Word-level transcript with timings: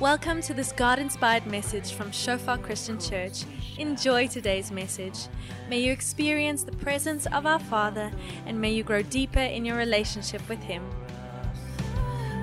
Welcome 0.00 0.42
to 0.42 0.54
this 0.54 0.70
God 0.70 1.00
inspired 1.00 1.44
message 1.48 1.90
from 1.90 2.12
Shofar 2.12 2.58
Christian 2.58 3.00
Church. 3.00 3.42
Enjoy 3.78 4.28
today's 4.28 4.70
message. 4.70 5.26
May 5.68 5.80
you 5.80 5.90
experience 5.90 6.62
the 6.62 6.70
presence 6.70 7.26
of 7.26 7.46
our 7.46 7.58
Father 7.58 8.12
and 8.46 8.60
may 8.60 8.70
you 8.72 8.84
grow 8.84 9.02
deeper 9.02 9.40
in 9.40 9.64
your 9.64 9.76
relationship 9.76 10.48
with 10.48 10.62
Him. 10.62 10.88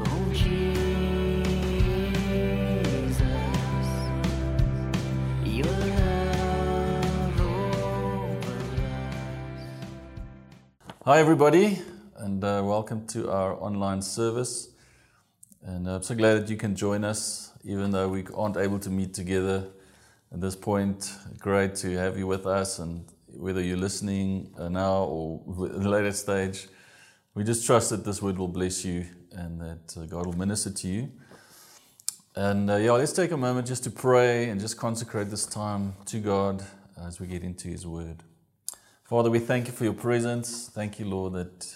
Oh, 0.06 0.32
Jesus, 0.34 0.68
your 5.46 5.64
love 5.96 7.40
over 7.40 8.60
Hi, 11.06 11.20
everybody, 11.20 11.80
and 12.18 12.44
uh, 12.44 12.62
welcome 12.66 13.08
to 13.08 13.32
our 13.32 13.54
online 13.64 14.02
service. 14.02 14.75
And 15.68 15.88
I'm 15.90 16.04
so 16.04 16.14
glad 16.14 16.36
that 16.36 16.50
you 16.50 16.58
can 16.58 16.76
join 16.76 17.04
us, 17.04 17.52
even 17.64 17.90
though 17.90 18.08
we 18.08 18.24
aren't 18.36 18.56
able 18.56 18.78
to 18.78 18.90
meet 18.92 19.16
together 19.16 19.66
at 20.32 20.40
this 20.40 20.56
point. 20.56 21.12
Great 21.40 21.74
to 21.78 21.98
have 21.98 22.20
you 22.20 22.28
with 22.28 22.46
us, 22.46 22.78
and 22.78 23.04
whether 23.34 23.64
you're 23.64 23.76
listening 23.76 24.54
uh, 24.60 24.70
now 24.70 25.06
or 25.06 25.42
later 25.48 26.12
stage, 26.12 26.68
we 27.34 27.44
just 27.44 27.66
trust 27.66 27.90
that 27.90 28.06
this 28.06 28.22
word 28.22 28.38
will 28.38 28.48
bless 28.48 28.86
you 28.86 29.08
and 29.32 29.60
that 29.60 29.98
uh, 29.98 30.06
God 30.06 30.28
will 30.28 30.38
minister 30.38 30.70
to 30.70 30.88
you. 30.88 31.12
And 32.36 32.70
uh, 32.70 32.76
yeah, 32.76 32.92
let's 32.92 33.14
take 33.14 33.32
a 33.32 33.38
moment 33.38 33.66
just 33.66 33.84
to 33.86 33.90
pray 33.90 34.50
and 34.50 34.62
just 34.62 34.78
consecrate 34.78 35.32
this 35.32 35.48
time 35.48 35.96
to 36.06 36.20
God 36.20 36.64
as 36.96 37.20
we 37.20 37.26
get 37.26 37.42
into 37.42 37.70
His 37.70 37.88
Word. 37.88 38.22
Father, 39.04 39.32
we 39.32 39.40
thank 39.40 39.66
you 39.66 39.74
for 39.74 39.84
your 39.84 39.94
presence. 39.94 40.70
Thank 40.72 41.00
you, 41.00 41.06
Lord, 41.06 41.34
that 41.34 41.76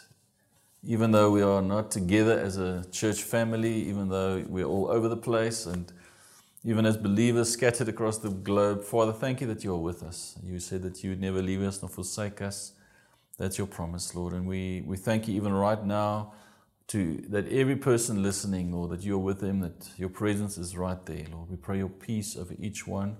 even 0.83 1.11
though 1.11 1.31
we 1.31 1.41
are 1.41 1.61
not 1.61 1.91
together 1.91 2.39
as 2.39 2.57
a 2.57 2.85
church 2.91 3.23
family, 3.23 3.73
even 3.89 4.09
though 4.09 4.43
we're 4.47 4.65
all 4.65 4.89
over 4.89 5.07
the 5.07 5.17
place, 5.17 5.65
and 5.65 5.91
even 6.63 6.85
as 6.85 6.97
believers 6.97 7.49
scattered 7.49 7.89
across 7.89 8.17
the 8.17 8.29
globe, 8.29 8.83
Father, 8.83 9.13
thank 9.13 9.41
you 9.41 9.47
that 9.47 9.63
you 9.63 9.73
are 9.73 9.79
with 9.79 10.03
us. 10.03 10.37
You 10.43 10.59
said 10.59 10.83
that 10.83 11.03
you 11.03 11.11
would 11.11 11.21
never 11.21 11.41
leave 11.41 11.61
us 11.61 11.81
nor 11.81 11.89
forsake 11.89 12.41
us. 12.41 12.73
That's 13.37 13.57
your 13.57 13.67
promise, 13.67 14.13
Lord. 14.15 14.33
And 14.33 14.45
we, 14.45 14.83
we 14.85 14.97
thank 14.97 15.27
you 15.27 15.35
even 15.35 15.53
right 15.53 15.83
now 15.85 16.33
to 16.87 17.23
that 17.29 17.47
every 17.49 17.75
person 17.75 18.21
listening, 18.23 18.73
Lord, 18.73 18.91
that 18.91 19.03
you're 19.03 19.17
with 19.17 19.39
them, 19.39 19.61
that 19.61 19.89
your 19.97 20.09
presence 20.09 20.57
is 20.57 20.75
right 20.75 21.03
there, 21.05 21.23
Lord. 21.31 21.49
We 21.49 21.55
pray 21.55 21.77
your 21.77 21.89
peace 21.89 22.35
over 22.35 22.53
each 22.59 22.85
one. 22.87 23.15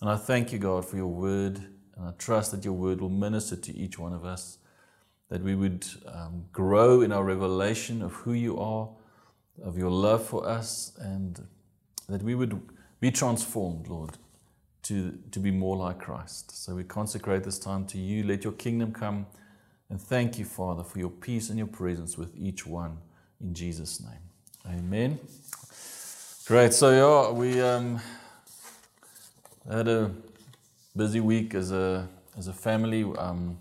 And 0.00 0.10
I 0.10 0.16
thank 0.16 0.52
you, 0.52 0.58
God, 0.58 0.84
for 0.84 0.96
your 0.96 1.08
word. 1.08 1.58
And 1.96 2.08
I 2.08 2.12
trust 2.18 2.52
that 2.52 2.64
your 2.64 2.74
word 2.74 3.00
will 3.00 3.08
minister 3.08 3.56
to 3.56 3.76
each 3.76 3.98
one 3.98 4.12
of 4.12 4.24
us, 4.24 4.58
that 5.28 5.42
we 5.42 5.54
would 5.54 5.86
um, 6.06 6.44
grow 6.52 7.02
in 7.02 7.12
our 7.12 7.24
revelation 7.24 8.02
of 8.02 8.12
who 8.12 8.32
you 8.32 8.58
are, 8.58 8.88
of 9.62 9.76
your 9.76 9.90
love 9.90 10.24
for 10.24 10.46
us, 10.46 10.92
and 10.98 11.46
that 12.08 12.22
we 12.22 12.34
would 12.34 12.60
be 13.00 13.10
transformed, 13.10 13.88
Lord, 13.88 14.16
to, 14.84 15.18
to 15.30 15.38
be 15.38 15.50
more 15.50 15.76
like 15.76 15.98
Christ. 15.98 16.64
So 16.64 16.74
we 16.74 16.84
consecrate 16.84 17.44
this 17.44 17.58
time 17.58 17.84
to 17.86 17.98
you. 17.98 18.24
Let 18.24 18.42
your 18.44 18.54
kingdom 18.54 18.92
come. 18.92 19.26
And 19.90 20.00
thank 20.00 20.38
you, 20.38 20.44
Father, 20.44 20.82
for 20.82 20.98
your 20.98 21.10
peace 21.10 21.50
and 21.50 21.58
your 21.58 21.66
presence 21.66 22.16
with 22.16 22.34
each 22.36 22.66
one 22.66 22.98
in 23.40 23.54
Jesus' 23.54 24.00
name. 24.00 24.78
Amen. 24.78 25.18
Great. 26.46 26.72
So, 26.72 26.90
yeah, 26.90 27.30
we 27.30 27.60
um, 27.60 28.00
had 29.70 29.88
a 29.88 30.10
busy 30.96 31.20
week 31.20 31.54
as 31.54 31.70
a, 31.72 32.08
as 32.36 32.48
a 32.48 32.52
family. 32.52 33.04
Um, 33.18 33.58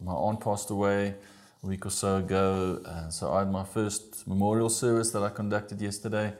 my 0.00 0.12
aunt 0.12 0.40
passed 0.40 0.70
away 0.70 1.14
a 1.62 1.66
week 1.66 1.84
or 1.86 1.90
so 1.90 2.16
ago. 2.16 2.80
So, 3.10 3.32
I 3.32 3.40
had 3.40 3.50
my 3.50 3.64
first 3.64 4.26
memorial 4.26 4.68
service 4.68 5.10
that 5.12 5.22
I 5.22 5.28
conducted 5.28 5.80
yesterday. 5.80 6.32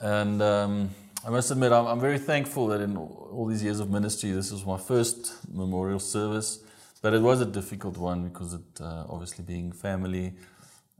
And 0.00 0.40
um, 0.42 0.90
I 1.26 1.30
must 1.30 1.50
admit, 1.50 1.72
I'm, 1.72 1.86
I'm 1.86 2.00
very 2.00 2.18
thankful 2.18 2.68
that 2.68 2.80
in 2.80 2.96
all 2.96 3.46
these 3.46 3.62
years 3.62 3.80
of 3.80 3.90
ministry, 3.90 4.30
this 4.30 4.52
was 4.52 4.64
my 4.64 4.78
first 4.78 5.34
memorial 5.52 5.98
service. 5.98 6.60
But 7.02 7.14
it 7.14 7.22
was 7.22 7.40
a 7.40 7.46
difficult 7.46 7.96
one 7.96 8.28
because 8.28 8.54
it 8.54 8.80
uh, 8.80 9.04
obviously 9.08 9.44
being 9.44 9.72
family. 9.72 10.34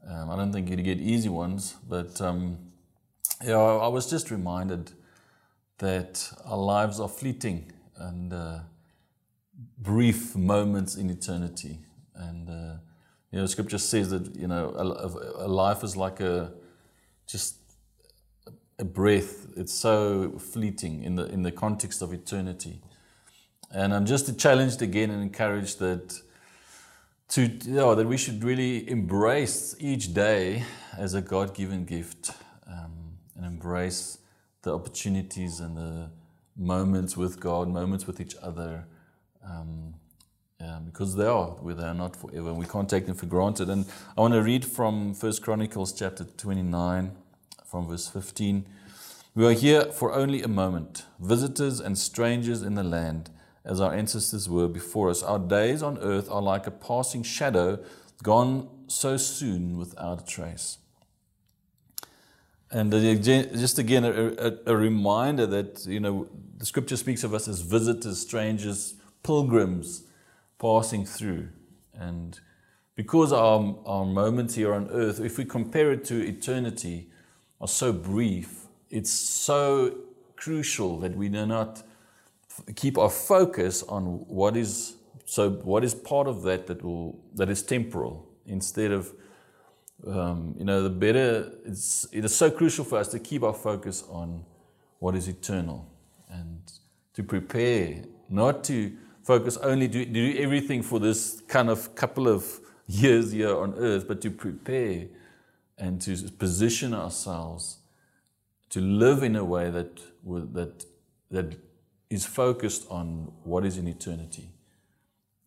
Um, 0.07 0.31
I 0.31 0.37
don't 0.37 0.53
think 0.53 0.71
you'd 0.71 0.85
get 0.85 0.99
easy 0.99 1.29
ones, 1.29 1.75
but 1.89 2.21
um, 2.21 2.59
yeah, 3.45 3.57
I, 3.57 3.77
I 3.77 3.89
was 3.89 4.09
just 4.09 4.31
reminded 4.31 4.93
that 5.79 6.33
our 6.45 6.57
lives 6.57 7.01
are 7.01 7.09
fleeting 7.09 7.73
and 7.97 8.33
uh, 8.33 8.59
brief 9.79 10.37
moments 10.37 10.97
in 10.97 11.11
eternity. 11.11 11.81
And 12.15 12.49
uh, 12.49 12.75
you 13.31 13.39
know, 13.39 13.47
Scripture 13.47 13.79
says 13.79 14.11
that 14.11 14.35
you 14.35 14.47
know 14.47 14.71
a, 14.77 15.47
a 15.47 15.49
life 15.49 15.85
is 15.85 15.97
like 15.97 16.21
a 16.21 16.53
just 17.27 17.57
a 18.79 18.85
breath. 18.85 19.47
It's 19.57 19.73
so 19.73 20.39
fleeting 20.39 21.03
in 21.03 21.17
the 21.17 21.27
in 21.27 21.43
the 21.43 21.53
context 21.53 22.03
of 22.03 22.13
eternity. 22.13 22.81
And 23.71 23.93
I'm 23.93 24.07
just 24.07 24.39
challenged 24.39 24.81
again 24.81 25.11
and 25.11 25.23
encouraged 25.23 25.79
that 25.81 26.23
to 27.31 27.43
you 27.43 27.75
know, 27.75 27.95
that 27.95 28.07
we 28.07 28.17
should 28.17 28.43
really 28.43 28.89
embrace 28.89 29.77
each 29.79 30.15
day 30.15 30.65
as 30.97 31.13
a 31.13 31.21
God-given 31.21 31.85
gift 31.85 32.31
um, 32.67 33.19
and 33.37 33.45
embrace 33.45 34.19
the 34.63 34.75
opportunities 34.75 35.61
and 35.61 35.77
the 35.77 36.11
moments 36.57 37.17
with 37.17 37.39
God, 37.39 37.69
moments 37.69 38.07
with 38.07 38.21
each 38.21 38.35
other, 38.43 38.87
um, 39.45 39.95
um, 40.61 40.87
because 40.87 41.15
they 41.17 41.27
are 41.27 41.51
where 41.61 41.75
they 41.75 41.85
are 41.85 41.95
not 41.95 42.17
forever, 42.17 42.53
we 42.53 42.67
can't 42.67 42.89
take 42.89 43.07
them 43.07 43.15
for 43.15 43.27
granted. 43.27 43.69
And 43.69 43.87
I 44.17 44.21
want 44.21 44.35
to 44.35 44.43
read 44.43 44.65
from 44.65 45.15
First 45.15 45.43
Chronicles 45.43 45.93
chapter 45.93 46.25
29, 46.25 47.13
from 47.65 47.89
verse 47.89 48.09
15. 48.09 48.67
We 49.35 49.47
are 49.47 49.53
here 49.53 49.85
for 49.93 50.13
only 50.13 50.43
a 50.43 50.49
moment, 50.49 51.05
visitors 51.21 51.79
and 51.81 51.97
strangers 51.97 52.63
in 52.63 52.75
the 52.75 52.83
land 52.83 53.31
as 53.65 53.81
our 53.81 53.95
ancestors 53.95 54.49
were 54.49 54.67
before 54.67 55.11
us. 55.11 55.23
Our 55.23 55.39
days 55.39 55.83
on 55.83 55.99
earth 55.99 56.29
are 56.31 56.43
like 56.43 56.67
a 56.67 56.71
passing 56.71 57.23
shadow, 57.23 57.79
gone 58.23 58.69
so 58.89 59.17
soon 59.17 59.77
without 59.77 60.23
a 60.23 60.27
trace. 60.27 60.79
And 62.71 62.91
just 62.93 63.79
again, 63.79 64.05
a, 64.05 64.11
a, 64.11 64.53
a, 64.67 64.77
reminder 64.77 65.47
that, 65.47 65.87
you 65.87 66.01
know, 66.01 66.29
the 66.59 66.67
scripture 66.67 66.97
speaks 66.99 67.25
of 67.25 67.33
us 67.33 67.49
as 67.49 67.61
visitors, 67.61 68.21
strangers, 68.21 68.95
pilgrims 69.23 70.05
passing 70.59 71.05
through. 71.05 71.49
And 71.95 72.39
because 72.95 73.33
our, 73.33 73.77
our 73.87 74.05
moments 74.05 74.55
here 74.55 74.75
on 74.75 74.89
earth, 74.91 75.21
if 75.21 75.39
we 75.39 75.45
compare 75.45 75.93
it 75.93 76.05
to 76.07 76.21
eternity, 76.21 77.11
are 77.61 77.69
so 77.69 77.93
brief, 77.93 78.67
it's 78.91 79.11
so 79.11 79.97
crucial 80.37 80.99
that 81.01 81.17
we 81.17 81.29
do 81.29 81.45
not 81.45 81.83
keep 82.77 82.99
our 82.99 83.11
focus 83.11 83.83
on 83.85 84.05
what 84.29 84.57
is 84.57 84.97
so 85.25 85.51
what 85.51 85.85
is 85.85 85.95
part 85.95 86.27
of 86.27 86.43
that 86.43 86.67
that 86.67 86.83
will 86.83 87.19
that 87.35 87.49
is 87.49 87.63
temporal 87.63 88.27
instead 88.47 88.93
of 88.93 89.13
um, 90.07 90.55
you 90.59 90.65
know 90.65 90.83
the 90.83 90.91
better 90.91 91.53
it's 91.65 92.07
it 92.13 92.25
is 92.25 92.35
so 92.35 92.51
crucial 92.51 92.85
for 92.85 92.99
us 92.99 93.09
to 93.09 93.19
keep 93.19 93.43
our 93.43 93.55
focus 93.55 94.05
on 94.09 94.45
what 95.01 95.15
is 95.15 95.29
eternal 95.29 95.89
and 96.31 96.73
to 97.15 97.23
prepare 97.23 98.03
not 98.29 98.65
to 98.65 98.97
focus 99.29 99.57
only 99.59 99.89
to 99.89 100.05
do 100.05 100.25
everything 100.39 100.83
for 100.83 100.99
this 100.99 101.43
kind 101.49 101.69
of 101.69 101.95
couple 101.95 102.27
of 102.27 102.61
years 102.87 103.33
here 103.33 103.55
on 103.55 103.75
earth 103.77 104.09
but 104.09 104.21
to 104.23 104.31
prepare 104.31 105.07
and 105.77 106.01
to 106.01 106.17
position 106.39 106.95
ourselves 106.95 107.79
to 108.71 108.81
live 108.81 109.23
in 109.23 109.37
a 109.37 109.45
way 109.45 109.71
that 109.71 109.91
that 110.59 110.87
that 111.31 111.49
is 112.11 112.25
focused 112.25 112.87
on 112.91 113.31
what 113.45 113.65
is 113.65 113.77
in 113.77 113.87
eternity. 113.87 114.49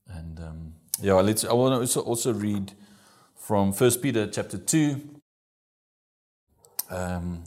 And 0.07 0.39
um, 0.39 0.74
yeah, 1.01 1.13
let's, 1.13 1.44
I 1.44 1.54
want 1.54 1.74
to 1.74 1.80
also, 1.80 2.01
also 2.01 2.33
read 2.33 2.74
from 3.36 3.72
1 3.72 3.92
Peter 4.01 4.28
chapter 4.28 4.57
2, 4.57 5.01
um, 6.89 7.44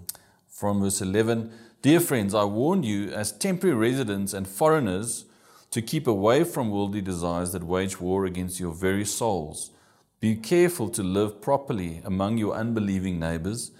from 0.49 0.81
verse 0.81 1.01
11. 1.01 1.53
Dear 1.83 2.01
friends, 2.01 2.35
I 2.35 2.45
warn 2.45 2.83
you, 2.83 3.11
as 3.11 3.31
temporary 3.31 3.77
residents 3.77 4.33
and 4.33 4.49
foreigners, 4.49 5.27
to 5.75 5.83
keep 5.83 6.07
away 6.07 6.45
from 6.45 6.71
worldly 6.71 7.01
desires 7.01 7.51
that 7.51 7.65
wage 7.65 8.01
war 8.01 8.25
against 8.25 8.61
your 8.61 8.73
very 8.73 9.05
souls. 9.05 9.73
Be 10.21 10.37
careful 10.37 10.89
to 10.91 11.03
live 11.03 11.41
properly 11.41 12.01
among 12.05 12.39
your 12.39 12.55
unbelieving 12.55 13.19
neighbors. 13.19 13.73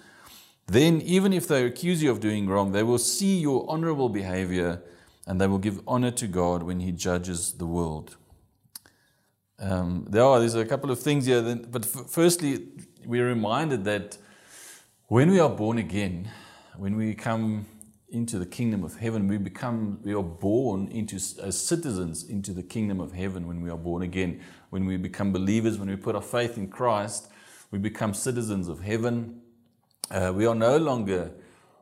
Then, 0.67 0.99
even 0.99 1.31
if 1.31 1.47
they 1.47 1.63
accuse 1.63 2.03
you 2.03 2.11
of 2.11 2.19
doing 2.19 2.49
wrong, 2.49 2.73
they 2.73 2.83
will 2.83 2.97
see 2.97 3.39
your 3.39 3.65
honorable 3.69 4.09
behavior 4.09 4.81
and 5.25 5.39
they 5.39 5.47
will 5.47 5.57
give 5.57 5.79
honor 5.87 6.11
to 6.11 6.27
God 6.27 6.63
when 6.63 6.81
He 6.81 6.91
judges 6.91 7.53
the 7.53 7.65
world. 7.65 8.17
Um, 9.57 10.05
there 10.09 10.23
are 10.23 10.39
there's 10.39 10.53
a 10.53 10.65
couple 10.65 10.91
of 10.91 10.99
things 10.99 11.27
here, 11.27 11.41
but 11.41 11.85
f- 11.85 12.09
firstly, 12.09 12.67
we're 13.05 13.25
reminded 13.25 13.85
that 13.85 14.17
when 15.07 15.31
we 15.31 15.39
are 15.39 15.49
born 15.49 15.77
again, 15.77 16.29
when 16.75 16.97
we 16.97 17.13
come 17.13 17.67
into 18.09 18.37
the 18.39 18.45
kingdom 18.45 18.83
of 18.83 18.97
heaven, 18.97 19.27
we 19.27 19.37
become 19.37 19.99
we 20.03 20.13
are 20.13 20.23
born 20.23 20.87
into 20.89 21.15
as 21.15 21.59
citizens 21.59 22.23
into 22.23 22.53
the 22.53 22.63
kingdom 22.63 22.99
of 22.99 23.13
heaven. 23.13 23.47
When 23.47 23.61
we 23.61 23.69
are 23.69 23.77
born 23.77 24.03
again, 24.03 24.41
when 24.69 24.85
we 24.85 24.97
become 24.97 25.31
believers, 25.31 25.77
when 25.77 25.89
we 25.89 25.95
put 25.95 26.15
our 26.15 26.21
faith 26.21 26.57
in 26.57 26.67
Christ, 26.67 27.29
we 27.71 27.79
become 27.79 28.13
citizens 28.13 28.67
of 28.67 28.81
heaven. 28.81 29.41
Uh, 30.11 30.31
we 30.35 30.45
are 30.45 30.55
no 30.55 30.77
longer 30.77 31.31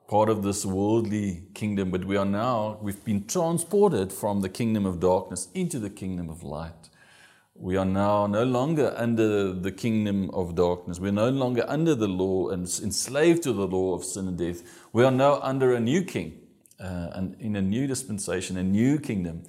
part 0.07 0.29
of 0.29 0.43
this 0.43 0.65
worldly 0.65 1.43
kingdom, 1.53 1.91
but 1.91 2.05
we 2.05 2.15
are 2.17 2.25
now, 2.25 2.77
we've 2.81 3.03
been 3.03 3.25
transported 3.25 4.11
from 4.11 4.41
the 4.41 4.49
kingdom 4.49 4.85
of 4.85 4.99
darkness 4.99 5.49
into 5.53 5.79
the 5.79 5.89
kingdom 5.89 6.29
of 6.29 6.43
light. 6.43 6.89
We 7.63 7.77
are 7.77 7.85
now 7.85 8.27
no 8.27 8.43
longer 8.43 8.93
under 8.97 9.53
the 9.53 9.71
kingdom 9.71 10.29
of 10.31 10.53
darkness. 10.53 10.99
We're 10.99 11.13
no 11.13 11.29
longer 11.29 11.63
under 11.65 11.95
the 11.95 12.09
law 12.09 12.49
and 12.49 12.63
enslaved 12.63 13.43
to 13.43 13.53
the 13.53 13.65
law 13.65 13.93
of 13.95 14.03
sin 14.03 14.27
and 14.27 14.37
death. 14.37 14.63
We 14.91 15.05
are 15.05 15.11
now 15.11 15.39
under 15.39 15.73
a 15.73 15.79
new 15.79 16.03
king, 16.03 16.41
uh, 16.77 17.11
and 17.13 17.39
in 17.39 17.55
a 17.55 17.61
new 17.61 17.87
dispensation, 17.87 18.57
a 18.57 18.63
new 18.63 18.99
kingdom. 18.99 19.43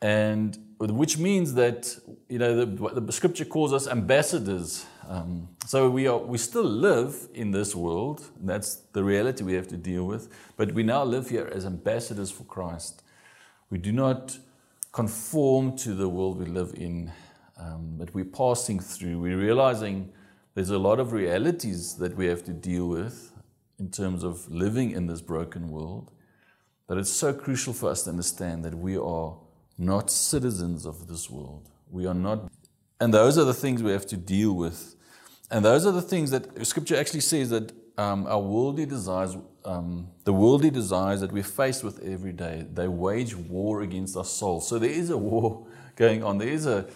And 0.00 0.56
which 0.78 1.18
means 1.18 1.52
that, 1.54 1.94
you 2.30 2.38
know, 2.38 2.64
the, 2.64 3.00
the 3.02 3.12
scripture 3.12 3.44
calls 3.44 3.74
us 3.74 3.86
ambassadors. 3.86 4.86
Um, 5.06 5.50
so 5.66 5.90
we, 5.90 6.06
are, 6.06 6.16
we 6.16 6.38
still 6.38 6.64
live 6.64 7.28
in 7.34 7.50
this 7.50 7.76
world. 7.76 8.22
That's 8.40 8.76
the 8.94 9.04
reality 9.04 9.44
we 9.44 9.52
have 9.52 9.68
to 9.68 9.76
deal 9.76 10.04
with. 10.04 10.32
But 10.56 10.72
we 10.72 10.82
now 10.84 11.04
live 11.04 11.28
here 11.28 11.50
as 11.54 11.66
ambassadors 11.66 12.30
for 12.30 12.44
Christ. 12.44 13.02
We 13.68 13.76
do 13.76 13.92
not 13.92 14.38
conform 14.92 15.76
to 15.76 15.92
the 15.92 16.08
world 16.08 16.38
we 16.38 16.46
live 16.46 16.72
in, 16.74 17.12
um, 17.56 17.94
but 17.98 18.14
we're 18.14 18.24
passing 18.24 18.80
through. 18.80 19.18
We're 19.18 19.38
realizing 19.38 20.12
there's 20.54 20.70
a 20.70 20.78
lot 20.78 21.00
of 21.00 21.12
realities 21.12 21.94
that 21.96 22.16
we 22.16 22.26
have 22.26 22.44
to 22.44 22.52
deal 22.52 22.86
with 22.86 23.32
in 23.78 23.90
terms 23.90 24.24
of 24.24 24.50
living 24.50 24.90
in 24.90 25.06
this 25.06 25.20
broken 25.20 25.70
world. 25.70 26.12
But 26.86 26.98
it's 26.98 27.10
so 27.10 27.32
crucial 27.32 27.72
for 27.72 27.90
us 27.90 28.04
to 28.04 28.10
understand 28.10 28.64
that 28.64 28.74
we 28.74 28.96
are 28.96 29.36
not 29.78 30.10
citizens 30.10 30.86
of 30.86 31.08
this 31.08 31.28
world. 31.28 31.68
We 31.90 32.06
are 32.06 32.14
not. 32.14 32.50
And 33.00 33.12
those 33.12 33.36
are 33.38 33.44
the 33.44 33.54
things 33.54 33.82
we 33.82 33.92
have 33.92 34.06
to 34.06 34.16
deal 34.16 34.52
with. 34.52 34.94
And 35.50 35.64
those 35.64 35.86
are 35.86 35.92
the 35.92 36.02
things 36.02 36.30
that 36.30 36.66
Scripture 36.66 36.96
actually 36.96 37.20
says 37.20 37.50
that 37.50 37.72
um, 37.98 38.26
our 38.26 38.40
worldly 38.40 38.86
desires, 38.86 39.36
um, 39.64 40.08
the 40.24 40.32
worldly 40.32 40.70
desires 40.70 41.20
that 41.20 41.32
we 41.32 41.42
face 41.42 41.82
with 41.82 42.02
every 42.02 42.32
day, 42.32 42.66
they 42.72 42.88
wage 42.88 43.34
war 43.34 43.82
against 43.82 44.16
our 44.16 44.24
soul. 44.24 44.60
So 44.60 44.78
there 44.78 44.90
is 44.90 45.10
a 45.10 45.18
war 45.18 45.66
going 45.96 46.22
on. 46.22 46.38
There 46.38 46.48
is 46.48 46.66
a 46.66 46.86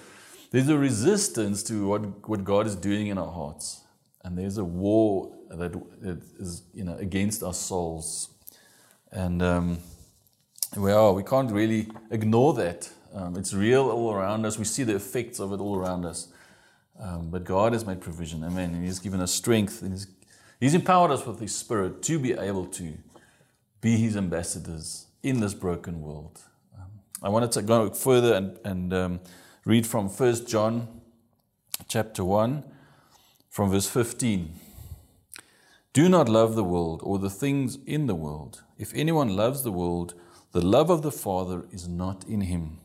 there's 0.50 0.68
a 0.68 0.78
resistance 0.78 1.62
to 1.64 1.86
what, 1.86 2.28
what 2.28 2.44
God 2.44 2.66
is 2.66 2.76
doing 2.76 3.08
in 3.08 3.18
our 3.18 3.30
hearts, 3.30 3.82
and 4.24 4.36
there's 4.36 4.58
a 4.58 4.64
war 4.64 5.32
that 5.50 5.80
is 6.38 6.62
you 6.74 6.84
know 6.84 6.96
against 6.96 7.42
our 7.42 7.54
souls, 7.54 8.30
and 9.12 9.42
um, 9.42 9.78
well, 10.76 11.14
we 11.14 11.24
can't 11.24 11.50
really 11.50 11.88
ignore 12.10 12.54
that. 12.54 12.88
Um, 13.12 13.36
it's 13.36 13.52
real 13.52 13.90
all 13.90 14.12
around 14.12 14.46
us. 14.46 14.56
We 14.58 14.64
see 14.64 14.84
the 14.84 14.94
effects 14.94 15.40
of 15.40 15.52
it 15.52 15.58
all 15.58 15.76
around 15.76 16.04
us. 16.04 16.28
Um, 17.00 17.30
but 17.30 17.44
God 17.44 17.72
has 17.72 17.84
made 17.84 18.00
provision. 18.00 18.44
Amen. 18.44 18.74
And 18.74 18.84
He's 18.84 18.98
given 18.98 19.20
us 19.20 19.32
strength. 19.32 19.82
And 19.82 19.92
he's, 19.92 20.06
he's 20.60 20.74
empowered 20.74 21.10
us 21.10 21.26
with 21.26 21.40
His 21.40 21.54
Spirit 21.54 22.02
to 22.02 22.18
be 22.18 22.32
able 22.34 22.66
to 22.66 22.92
be 23.80 23.96
His 23.96 24.16
ambassadors 24.16 25.06
in 25.22 25.40
this 25.40 25.54
broken 25.54 26.00
world. 26.00 26.40
Um, 26.76 26.90
I 27.22 27.30
wanted 27.30 27.52
to 27.52 27.62
go 27.62 27.90
further 27.90 28.34
and, 28.34 28.58
and 28.64 28.92
um, 28.92 29.20
read 29.66 29.86
from 29.86 30.08
1 30.08 30.46
John 30.46 30.88
chapter 31.86 32.24
1, 32.24 32.64
from 33.50 33.70
verse 33.70 33.86
15. 33.86 34.54
Do 35.92 36.08
not 36.08 36.30
love 36.30 36.54
the 36.54 36.64
world 36.64 37.02
or 37.04 37.18
the 37.18 37.28
things 37.28 37.76
in 37.84 38.06
the 38.06 38.14
world. 38.14 38.62
If 38.78 38.94
anyone 38.94 39.36
loves 39.36 39.62
the 39.62 39.72
world, 39.72 40.14
the 40.52 40.64
love 40.64 40.88
of 40.88 41.02
the 41.02 41.12
Father 41.12 41.66
is 41.70 41.86
not 41.86 42.24
in 42.26 42.42
him. 42.42 42.78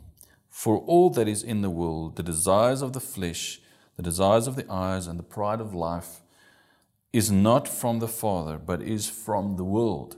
For 0.49 0.79
all 0.79 1.09
that 1.11 1.29
is 1.29 1.43
in 1.43 1.61
the 1.61 1.69
world, 1.69 2.17
the 2.17 2.23
desires 2.23 2.81
of 2.81 2.91
the 2.91 2.99
flesh, 2.99 3.61
the 3.95 4.03
desires 4.03 4.45
of 4.45 4.57
the 4.57 4.69
eyes, 4.69 5.07
and 5.07 5.17
the 5.17 5.23
pride 5.23 5.61
of 5.61 5.73
life, 5.73 6.23
is 7.13 7.31
not 7.31 7.69
from 7.69 7.99
the 7.99 8.09
Father, 8.09 8.57
but 8.57 8.81
is 8.81 9.09
from 9.09 9.55
the 9.55 9.63
world. 9.63 10.17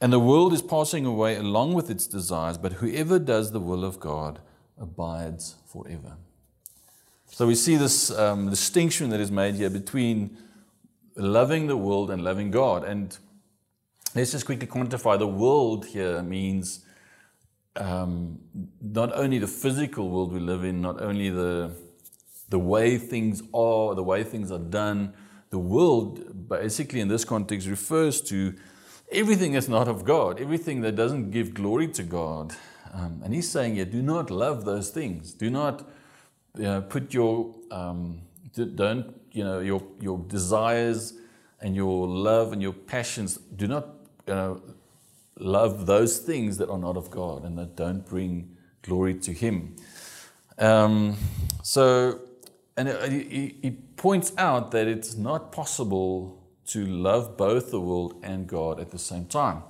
And 0.00 0.12
the 0.12 0.18
world 0.18 0.52
is 0.52 0.62
passing 0.62 1.06
away 1.06 1.36
along 1.36 1.74
with 1.74 1.90
its 1.90 2.08
desires, 2.08 2.58
but 2.58 2.74
whoever 2.74 3.20
does 3.20 3.52
the 3.52 3.60
will 3.60 3.84
of 3.84 4.00
God 4.00 4.40
abides 4.80 5.56
forever. 5.66 6.16
So 7.30 7.46
we 7.46 7.54
see 7.54 7.76
this 7.76 8.10
um, 8.10 8.50
distinction 8.50 9.10
that 9.10 9.20
is 9.20 9.30
made 9.30 9.56
here 9.56 9.70
between 9.70 10.36
loving 11.16 11.66
the 11.66 11.76
world 11.76 12.10
and 12.10 12.22
loving 12.22 12.50
God. 12.50 12.84
And 12.84 13.16
let's 14.14 14.32
just 14.32 14.46
quickly 14.46 14.66
quantify 14.66 15.18
the 15.18 15.26
world 15.26 15.86
here 15.86 16.22
means 16.22 16.84
um, 17.76 18.38
not 18.80 19.12
only 19.14 19.38
the 19.38 19.46
physical 19.46 20.08
world 20.08 20.32
we 20.32 20.40
live 20.40 20.64
in, 20.64 20.80
not 20.80 21.02
only 21.02 21.30
the 21.30 21.72
the 22.48 22.58
way 22.58 22.96
things 22.96 23.42
are, 23.52 23.94
the 23.94 24.02
way 24.02 24.22
things 24.22 24.50
are 24.50 24.58
done. 24.58 25.12
The 25.50 25.58
world, 25.58 26.48
basically, 26.48 27.00
in 27.00 27.08
this 27.08 27.24
context, 27.24 27.66
refers 27.66 28.20
to 28.22 28.54
everything 29.10 29.52
that's 29.52 29.68
not 29.68 29.88
of 29.88 30.04
God, 30.04 30.40
everything 30.40 30.80
that 30.82 30.96
doesn't 30.96 31.30
give 31.30 31.54
glory 31.54 31.88
to 31.88 32.02
God. 32.02 32.54
Um, 32.96 33.20
and 33.24 33.34
he's 33.34 33.48
saying, 33.48 33.76
yeah, 33.76 33.84
do 33.84 34.00
not 34.00 34.30
love 34.30 34.64
those 34.64 34.88
things. 34.88 35.32
Do 35.32 35.50
not 35.50 35.86
you 36.56 36.62
know, 36.64 36.80
put 36.80 37.12
your 37.12 37.54
um, 37.70 38.22
don't 38.54 39.14
you 39.32 39.44
know 39.44 39.60
your 39.60 39.82
your 40.00 40.18
desires 40.18 41.12
and 41.60 41.76
your 41.76 42.06
love 42.06 42.52
and 42.52 42.62
your 42.62 42.72
passions. 42.72 43.36
Do 43.36 43.66
not 43.66 43.88
you 44.26 44.34
know 44.34 44.62
love 45.38 45.84
those 45.84 46.18
things 46.18 46.56
that 46.56 46.70
are 46.70 46.78
not 46.78 46.96
of 46.96 47.10
God 47.10 47.44
and 47.44 47.58
that 47.58 47.76
don't 47.76 48.06
bring 48.06 48.56
glory 48.80 49.14
to 49.14 49.32
Him. 49.32 49.76
Um, 50.58 51.18
so 51.62 52.20
and 52.78 52.88
he, 53.10 53.56
he 53.62 53.70
points 53.96 54.32
out 54.36 54.70
that 54.72 54.86
it's 54.86 55.16
not 55.16 55.50
possible 55.52 56.42
to 56.66 56.84
love 56.84 57.36
both 57.36 57.70
the 57.70 57.80
world 57.80 58.14
and 58.22 58.46
God 58.46 58.80
at 58.80 58.90
the 58.90 58.98
same 58.98 59.26
time. 59.26 59.62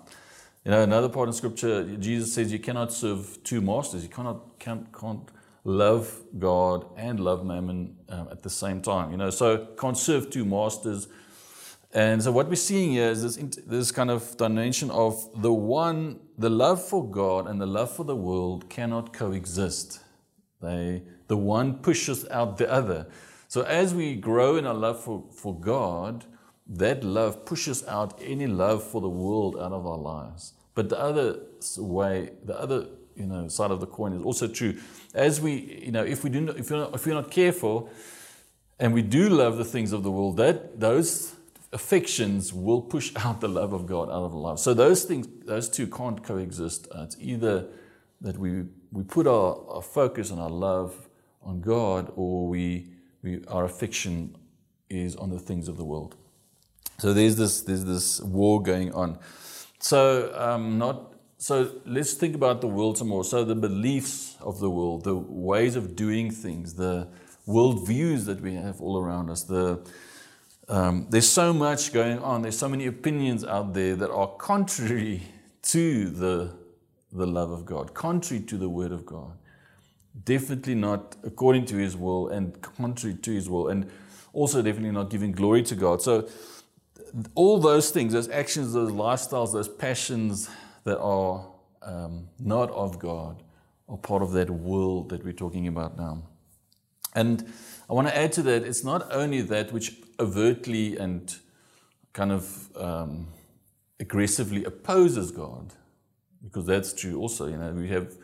You 0.67 0.73
know, 0.73 0.83
another 0.83 1.09
part 1.09 1.29
in 1.29 1.33
Scripture, 1.33 1.85
Jesus 1.97 2.35
says 2.35 2.51
you 2.51 2.59
cannot 2.59 2.93
serve 2.93 3.39
two 3.45 3.61
masters. 3.61 4.03
You 4.03 4.09
cannot 4.09 4.59
can't, 4.59 4.93
can't 4.93 5.29
love 5.63 6.13
God 6.41 6.87
and 6.97 7.21
love 7.21 7.47
Mammon 7.47 7.95
um, 8.09 8.27
at 8.33 8.43
the 8.43 8.51
same 8.51 8.83
time. 8.83 9.13
You 9.13 9.17
know, 9.17 9.31
so 9.31 9.69
can't 9.79 9.97
serve 9.97 10.29
two 10.29 10.45
masters. 10.45 11.07
And 11.95 12.21
so 12.21 12.33
what 12.33 12.49
we're 12.49 12.57
seeing 12.57 12.91
here 12.91 13.11
is 13.11 13.23
this, 13.23 13.37
this 13.65 13.93
kind 13.93 14.11
of 14.11 14.37
dimension 14.39 14.91
of 14.91 15.41
the 15.41 15.53
one, 15.53 16.19
the 16.37 16.51
love 16.51 16.83
for 16.85 17.09
God 17.09 17.47
and 17.47 17.61
the 17.61 17.67
love 17.67 17.95
for 17.95 18.03
the 18.03 18.17
world 18.17 18.69
cannot 18.69 19.13
coexist. 19.13 20.01
They 20.61 21.03
the 21.29 21.37
one 21.37 21.75
pushes 21.75 22.29
out 22.29 22.59
the 22.59 22.69
other. 22.69 23.07
So 23.47 23.63
as 23.63 23.95
we 23.95 24.17
grow 24.17 24.57
in 24.57 24.67
our 24.67 24.75
love 24.75 25.01
for, 25.01 25.27
for 25.31 25.55
God, 25.55 26.25
that 26.69 27.05
love 27.05 27.45
pushes 27.45 27.87
out 27.87 28.19
any 28.23 28.47
love 28.47 28.83
for 28.83 29.01
the 29.01 29.09
world 29.09 29.57
out 29.57 29.73
of 29.73 29.87
our 29.87 29.99
lives. 29.99 30.53
But 30.75 30.89
the 30.89 30.99
other 30.99 31.41
way, 31.79 32.31
the 32.45 32.59
other 32.59 32.87
you 33.15 33.27
know 33.27 33.49
side 33.49 33.71
of 33.71 33.81
the 33.81 33.87
coin 33.87 34.13
is 34.13 34.23
also 34.23 34.49
true. 34.49 34.79
As 35.15 35.41
we, 35.41 35.83
you 35.85 35.93
know, 35.93 36.05
if 36.05 36.25
we 36.25 36.31
do, 36.31 36.41
not, 36.41 36.59
if, 36.59 36.69
you're 36.69 36.81
not, 36.81 36.95
if 36.95 37.07
we're 37.07 37.15
not 37.15 37.31
careful, 37.31 37.91
and 38.79 38.93
we 38.93 39.03
do 39.03 39.29
love 39.29 39.57
the 39.57 39.65
things 39.65 39.93
of 39.93 40.03
the 40.03 40.11
world, 40.11 40.37
that 40.37 40.79
those 40.81 41.35
affections 41.73 42.53
will 42.53 42.83
push 42.83 43.13
out 43.17 43.41
the 43.41 43.49
love 43.49 43.73
of 43.73 43.87
God 43.87 44.09
out 44.09 44.25
of 44.25 44.35
our 44.35 44.41
lives. 44.41 44.63
So 44.63 44.75
those 44.75 45.05
things, 45.05 45.27
those 45.47 45.69
two 45.69 45.87
can't 45.87 46.23
coexist. 46.23 46.89
Uh, 46.95 47.05
it's 47.05 47.17
either 47.19 47.69
that 48.21 48.37
we 48.39 48.65
we 48.97 49.03
put 49.03 49.27
our, 49.27 49.63
our 49.69 49.83
focus 49.83 50.31
and 50.31 50.41
our 50.41 50.51
love 50.51 51.09
on 51.43 51.61
God 51.61 52.13
or 52.17 52.49
we, 52.49 52.89
we, 53.23 53.45
our 53.47 53.65
affection 53.65 54.37
is 54.89 55.17
on 55.17 55.31
the 55.31 55.39
things 55.39 55.69
of 55.69 55.77
the 55.77 55.85
world. 55.85 56.17
So 56.99 57.13
there's 57.13 57.37
this, 57.37 57.63
there's 57.63 57.85
this 57.85 58.21
war 58.21 58.63
going 58.63 58.93
on. 58.93 59.19
So, 59.79 60.33
um, 60.35 60.79
not, 60.79 61.13
so 61.39 61.73
let's 61.85 62.15
think 62.15 62.35
about 62.35 62.61
the 62.61 62.67
world 62.67 62.99
some 62.99 63.09
more. 63.09 63.25
So 63.25 63.45
the 63.45 63.55
beliefs 63.55 64.37
of 64.41 64.61
the 64.61 64.71
world, 64.71 65.05
the 65.05 65.17
ways 65.17 65.77
of 65.77 65.95
doing 65.95 66.31
things, 66.31 66.75
the 66.75 67.09
worldviews 67.47 68.25
that 68.25 68.41
we 68.41 68.55
have 68.55 68.81
all 68.81 68.99
around 68.99 69.31
us, 69.31 69.43
the, 69.43 69.81
um, 70.69 71.07
there's 71.11 71.29
so 71.29 71.53
much 71.53 71.93
going 71.93 72.19
on. 72.21 72.43
There's 72.43 72.59
so 72.59 72.69
many 72.69 72.87
opinions 72.87 73.45
out 73.45 73.75
there 73.75 73.95
that 73.97 74.11
are 74.11 74.29
contrary 74.29 75.23
to 75.63 76.09
the, 76.11 76.53
the 77.13 77.27
love 77.27 77.51
of 77.51 77.67
God, 77.67 77.95
contrary 77.95 78.43
to 78.45 78.57
the 78.57 78.69
Word 78.69 78.93
of 78.93 79.05
God 79.05 79.37
definitely 80.25 80.75
not 80.75 81.17
according 81.25 81.67
to 81.67 81.77
his 81.77 81.97
will 81.97 82.29
and 82.29 82.61
contrary 82.61 83.17
to 83.17 83.31
his 83.31 83.49
will, 83.49 83.69
and 83.69 83.91
also 84.33 84.63
definitely 84.63 84.91
not 84.91 85.11
giving 85.11 85.33
glory 85.33 85.63
to 85.63 85.75
God. 85.75 86.03
So, 86.03 86.29
all 87.35 87.59
those 87.59 87.91
things, 87.91 88.13
those 88.13 88.29
actions, 88.29 88.73
those 88.73 88.93
lifestyles, 88.93 89.53
those 89.53 89.69
passions 89.69 90.49
that 90.85 90.99
are 90.99 91.47
um, 91.83 92.29
not 92.39 92.71
of 92.71 92.99
God, 92.99 93.43
are 93.89 93.97
part 93.97 94.23
of 94.23 94.33
that 94.33 94.51
world 94.51 95.09
that 95.11 95.25
we're 95.25 95.33
talking 95.33 95.69
about 95.69 95.97
now. 95.97 96.23
And 97.15 97.53
I 97.89 97.95
want 97.95 98.09
to 98.09 98.17
add 98.17 98.33
to 98.33 98.43
that, 98.43 98.63
it's 98.65 98.85
not 98.85 99.13
only 99.13 99.41
that 99.43 99.73
which 99.73 99.97
overtly 100.19 100.97
and 100.99 101.35
kind 102.13 102.33
of 102.33 102.77
um, 102.77 103.29
aggressively 104.01 104.65
opposes 104.65 105.31
God, 105.31 105.73
because 106.43 106.67
that's 106.67 106.93
true 106.93 107.19
also. 107.19 107.47
You 107.47 107.57
know, 107.57 107.73
we 107.73 107.89
have 107.89 108.15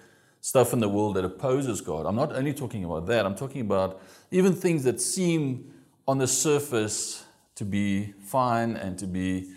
stuff 0.40 0.72
in 0.72 0.80
the 0.80 0.88
world 0.88 1.14
that 1.16 1.24
opposes 1.24 1.80
God. 1.80 2.04
I'm 2.04 2.16
not 2.16 2.32
only 2.32 2.52
talking 2.52 2.84
about 2.84 3.06
that, 3.06 3.24
I'm 3.24 3.36
talking 3.36 3.60
about 3.60 4.02
even 4.30 4.52
things 4.52 4.84
that 4.84 5.00
seem 5.00 5.72
on 6.06 6.18
the 6.18 6.26
surface 6.26 7.24
to 7.54 7.64
be 7.64 8.12
fine 8.20 8.76
and 8.76 8.98
to 8.98 9.06
be 9.06 9.52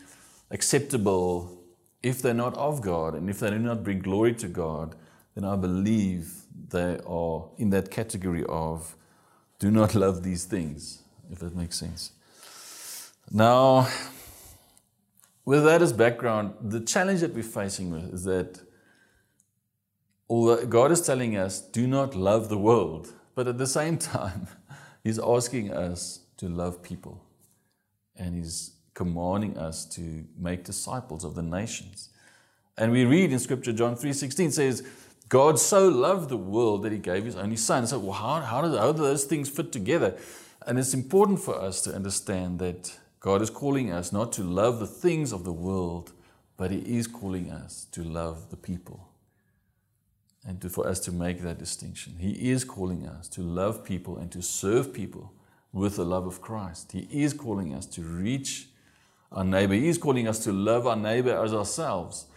acceptable, 0.51 1.61
if 2.03 2.21
they're 2.21 2.33
not 2.33 2.55
of 2.55 2.81
God 2.81 3.15
and 3.15 3.29
if 3.29 3.39
they 3.39 3.49
do 3.49 3.59
not 3.59 3.83
bring 3.83 3.99
glory 3.99 4.33
to 4.35 4.47
God, 4.47 4.95
then 5.33 5.43
I 5.43 5.55
believe 5.55 6.43
they 6.69 6.99
are 7.05 7.45
in 7.57 7.69
that 7.71 7.91
category 7.91 8.43
of 8.47 8.95
do 9.59 9.71
not 9.71 9.95
love 10.03 10.23
these 10.23 10.45
things, 10.45 11.03
if 11.31 11.39
that 11.39 11.55
makes 11.55 11.77
sense. 11.77 12.11
Now, 13.31 13.87
with 15.45 15.63
that 15.63 15.81
as 15.81 15.93
background, 15.93 16.53
the 16.61 16.79
challenge 16.79 17.21
that 17.21 17.33
we're 17.33 17.43
facing 17.43 17.91
with 17.91 18.13
is 18.13 18.23
that 18.25 18.59
although 20.29 20.65
God 20.65 20.91
is 20.91 21.01
telling 21.01 21.37
us, 21.37 21.59
do 21.59 21.87
not 21.87 22.15
love 22.15 22.49
the 22.49 22.57
world, 22.57 23.13
but 23.33 23.47
at 23.47 23.57
the 23.57 23.67
same 23.67 23.97
time, 24.15 24.47
He's 25.03 25.19
asking 25.19 25.71
us 25.71 26.21
to 26.37 26.49
love 26.49 26.81
people. 26.81 27.24
And 28.17 28.35
He's 28.35 28.71
commanding 28.93 29.57
us 29.57 29.85
to 29.85 30.25
make 30.37 30.63
disciples 30.63 31.23
of 31.23 31.35
the 31.35 31.41
nations. 31.41 32.09
And 32.77 32.91
we 32.91 33.05
read 33.05 33.31
in 33.31 33.39
Scripture, 33.39 33.73
John 33.73 33.95
3.16 33.95 34.51
says, 34.51 34.87
God 35.27 35.59
so 35.59 35.87
loved 35.87 36.29
the 36.29 36.37
world 36.37 36.83
that 36.83 36.91
He 36.91 36.97
gave 36.97 37.25
His 37.25 37.35
only 37.35 37.55
Son. 37.55 37.87
So, 37.87 37.99
well, 37.99 38.13
how, 38.13 38.41
how, 38.41 38.61
do, 38.61 38.75
how 38.77 38.91
do 38.91 39.01
those 39.01 39.23
things 39.25 39.49
fit 39.49 39.71
together? 39.71 40.17
And 40.65 40.79
it's 40.79 40.93
important 40.93 41.39
for 41.39 41.55
us 41.59 41.81
to 41.81 41.93
understand 41.93 42.59
that 42.59 42.97
God 43.19 43.41
is 43.41 43.49
calling 43.49 43.91
us 43.91 44.11
not 44.11 44.31
to 44.33 44.43
love 44.43 44.79
the 44.79 44.87
things 44.87 45.31
of 45.31 45.43
the 45.43 45.53
world, 45.53 46.13
but 46.57 46.71
He 46.71 46.79
is 46.97 47.07
calling 47.07 47.51
us 47.51 47.85
to 47.91 48.03
love 48.03 48.49
the 48.49 48.57
people 48.57 49.09
and 50.45 50.61
to, 50.61 50.69
for 50.69 50.87
us 50.87 50.99
to 51.01 51.11
make 51.11 51.41
that 51.41 51.57
distinction. 51.57 52.17
He 52.19 52.51
is 52.51 52.63
calling 52.63 53.07
us 53.07 53.27
to 53.29 53.41
love 53.41 53.83
people 53.83 54.17
and 54.17 54.31
to 54.31 54.41
serve 54.41 54.93
people 54.93 55.33
with 55.75 55.97
the 55.97 56.05
love 56.05 56.25
of 56.25 56.41
Christ. 56.41 56.93
He 56.93 57.07
is 57.11 57.33
calling 57.33 57.73
us 57.73 57.85
to 57.87 58.01
reach 58.01 58.69
our 59.29 59.43
neighbor. 59.43 59.73
He 59.73 59.89
is 59.89 59.97
calling 59.97 60.25
us 60.25 60.39
to 60.45 60.53
love 60.53 60.87
our 60.87 60.95
neighbor 60.95 61.37
as 61.43 61.53
ourselves. 61.53 62.27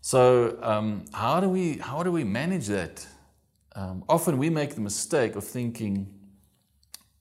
So, 0.00 0.58
um, 0.62 1.04
how, 1.12 1.40
do 1.40 1.48
we, 1.50 1.76
how 1.76 2.02
do 2.02 2.10
we 2.10 2.24
manage 2.24 2.68
that? 2.68 3.06
Um, 3.76 4.02
often 4.08 4.38
we 4.38 4.48
make 4.48 4.74
the 4.74 4.80
mistake 4.80 5.36
of 5.36 5.44
thinking, 5.44 6.08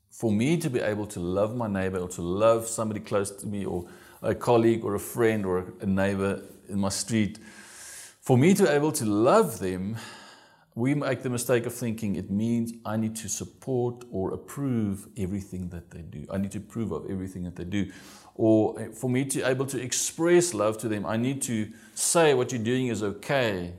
for 0.09 0.31
me 0.31 0.55
to 0.57 0.69
be 0.69 0.79
able 0.79 1.05
to 1.07 1.19
love 1.19 1.57
my 1.57 1.67
neighbor 1.67 1.99
or 1.99 2.07
to 2.09 2.21
love 2.21 2.65
somebody 2.65 3.01
close 3.01 3.29
to 3.29 3.45
me 3.45 3.65
or 3.65 3.85
a 4.21 4.33
colleague 4.33 4.85
or 4.85 4.95
a 4.95 4.99
friend 4.99 5.45
or 5.45 5.73
a 5.81 5.85
neighbor 5.85 6.41
in 6.69 6.79
my 6.79 6.89
street, 6.89 7.37
for 8.21 8.37
me 8.37 8.53
to 8.53 8.63
be 8.63 8.69
able 8.69 8.93
to 8.93 9.05
love 9.05 9.59
them, 9.59 9.97
we 10.79 10.95
make 10.95 11.21
the 11.23 11.29
mistake 11.29 11.65
of 11.65 11.73
thinking 11.73 12.15
it 12.15 12.31
means 12.31 12.71
I 12.85 12.95
need 12.95 13.15
to 13.17 13.27
support 13.27 14.05
or 14.11 14.33
approve 14.33 15.09
everything 15.17 15.67
that 15.69 15.91
they 15.91 16.01
do. 16.01 16.25
I 16.31 16.37
need 16.37 16.51
to 16.51 16.59
approve 16.59 16.93
of 16.93 17.09
everything 17.09 17.43
that 17.43 17.57
they 17.57 17.65
do. 17.65 17.91
Or 18.35 18.79
eh, 18.79 18.87
for 18.93 19.09
me 19.09 19.25
to 19.25 19.39
be 19.39 19.43
able 19.43 19.65
to 19.65 19.81
express 19.81 20.53
love 20.53 20.77
to 20.77 20.87
them, 20.87 21.05
I 21.05 21.17
need 21.17 21.41
to 21.43 21.69
say 21.95 22.33
what 22.33 22.53
you're 22.53 22.63
doing 22.63 22.87
is 22.87 23.03
okay. 23.03 23.73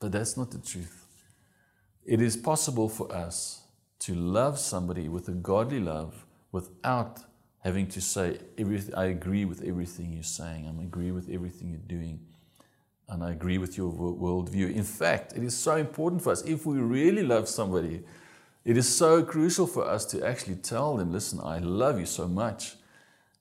But 0.00 0.10
that's 0.10 0.36
not 0.36 0.50
the 0.50 0.58
truth. 0.58 1.06
It 2.04 2.20
is 2.20 2.36
possible 2.36 2.88
for 2.88 3.12
us 3.14 3.62
to 4.00 4.14
love 4.14 4.58
somebody 4.58 5.08
with 5.08 5.28
a 5.28 5.32
godly 5.50 5.78
love 5.78 6.26
without 6.50 7.20
having 7.62 7.86
to 7.86 8.00
say, 8.00 8.38
I 8.96 9.04
agree 9.04 9.44
with 9.44 9.62
everything 9.62 10.12
you're 10.12 10.22
saying, 10.24 10.66
I 10.66 10.82
agree 10.82 11.12
with 11.12 11.28
everything 11.30 11.70
you're 11.70 11.98
doing 11.98 12.26
and 13.10 13.24
I 13.24 13.32
agree 13.32 13.58
with 13.58 13.76
your 13.76 13.92
worldview. 13.92 14.74
In 14.74 14.84
fact, 14.84 15.32
it 15.36 15.42
is 15.42 15.56
so 15.56 15.76
important 15.76 16.22
for 16.22 16.30
us. 16.30 16.42
If 16.42 16.64
we 16.64 16.78
really 16.78 17.24
love 17.24 17.48
somebody, 17.48 18.04
it 18.64 18.76
is 18.76 18.88
so 18.88 19.22
crucial 19.22 19.66
for 19.66 19.84
us 19.84 20.04
to 20.06 20.24
actually 20.24 20.56
tell 20.56 20.96
them, 20.96 21.12
listen, 21.12 21.40
I 21.42 21.58
love 21.58 21.98
you 21.98 22.06
so 22.06 22.28
much. 22.28 22.76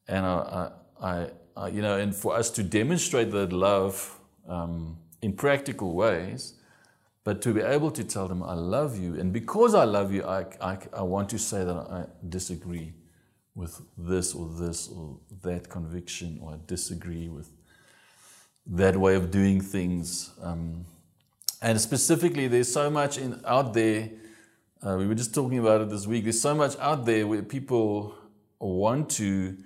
And 0.08 0.26
I, 0.26 0.72
I, 1.02 1.28
I 1.56 1.68
you 1.68 1.84
know, 1.84 1.98
and 2.00 2.16
for 2.16 2.36
us 2.36 2.50
to 2.52 2.64
demonstrate 2.64 3.32
that 3.32 3.54
love 3.54 4.20
um, 4.48 4.98
in 5.22 5.34
practical 5.34 5.94
ways, 5.94 6.56
but 7.24 7.42
to 7.44 7.54
be 7.54 7.62
able 7.62 7.92
to 7.92 8.04
tell 8.04 8.28
them, 8.28 8.42
I 8.42 8.54
love 8.54 8.98
you. 8.98 9.20
And 9.20 9.32
because 9.32 9.76
I 9.76 9.84
love 9.84 10.12
you, 10.12 10.24
I, 10.24 10.46
I, 10.60 10.80
I 10.94 11.04
want 11.04 11.30
to 11.30 11.38
say 11.38 11.64
that 11.64 11.76
I 11.76 12.06
disagree 12.28 12.94
with 13.54 13.82
this 13.98 14.34
or 14.34 14.48
this 14.48 14.88
or 14.88 15.20
that 15.44 15.70
conviction, 15.70 16.40
or 16.42 16.54
I 16.54 16.58
disagree 16.66 17.28
with 17.28 17.52
that 18.70 18.96
way 18.96 19.16
of 19.16 19.32
doing 19.32 19.62
things. 19.62 20.32
Um, 20.42 20.86
and 21.62 21.80
specifically, 21.82 22.48
there's 22.48 22.72
so 22.72 22.90
much 22.90 23.18
in, 23.18 23.42
out 23.46 23.74
there. 23.74 24.10
Uh, 24.86 24.96
we 24.98 25.08
were 25.08 25.16
just 25.16 25.34
talking 25.34 25.60
about 25.60 25.82
it 25.82 25.90
this 25.90 26.08
week. 26.08 26.24
There's 26.24 26.40
so 26.40 26.56
much 26.56 26.78
out 26.80 27.06
there 27.06 27.28
where 27.28 27.42
people 27.42 28.16
want 28.60 29.10
to 29.12 29.58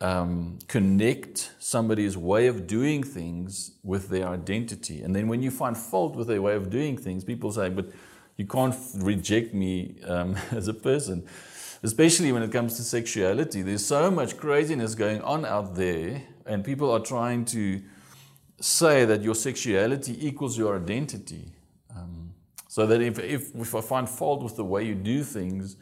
um, 0.00 0.58
connect 0.66 1.52
somebody's 1.58 2.16
way 2.16 2.46
of 2.46 2.66
doing 2.66 3.02
things 3.02 3.72
with 3.82 4.08
their 4.08 4.28
identity. 4.28 5.02
And 5.02 5.14
then 5.14 5.28
when 5.28 5.42
you 5.42 5.50
find 5.50 5.76
fault 5.76 6.16
with 6.16 6.28
their 6.28 6.40
way 6.40 6.54
of 6.54 6.70
doing 6.70 6.96
things, 6.96 7.24
people 7.24 7.52
say, 7.52 7.68
but 7.68 7.90
you 8.36 8.46
can't 8.46 8.74
reject 8.96 9.52
me 9.52 9.96
um, 10.06 10.36
as 10.52 10.68
a 10.68 10.74
person. 10.74 11.26
Especially 11.82 12.30
when 12.32 12.42
it 12.42 12.52
comes 12.52 12.76
to 12.76 12.82
sexuality. 12.82 13.62
There's 13.62 13.84
so 13.84 14.10
much 14.10 14.36
craziness 14.36 14.94
going 14.94 15.20
on 15.22 15.44
out 15.46 15.74
there, 15.74 16.22
and 16.44 16.62
people 16.62 16.90
are 16.90 17.00
trying 17.00 17.46
to 17.46 17.80
say 18.60 19.04
that 19.06 19.22
your 19.22 19.34
sexuality 19.34 20.26
equals 20.26 20.56
your 20.56 20.76
identity. 20.76 21.52
Um, 21.96 22.34
so 22.68 22.86
that 22.86 23.00
if, 23.00 23.18
if, 23.18 23.54
if 23.54 23.74
I 23.74 23.80
find 23.80 24.08
fault 24.08 24.42
with 24.42 24.56
the 24.56 24.64
way 24.64 24.84
you 24.84 24.94
do 24.94 25.24
things 25.24 25.76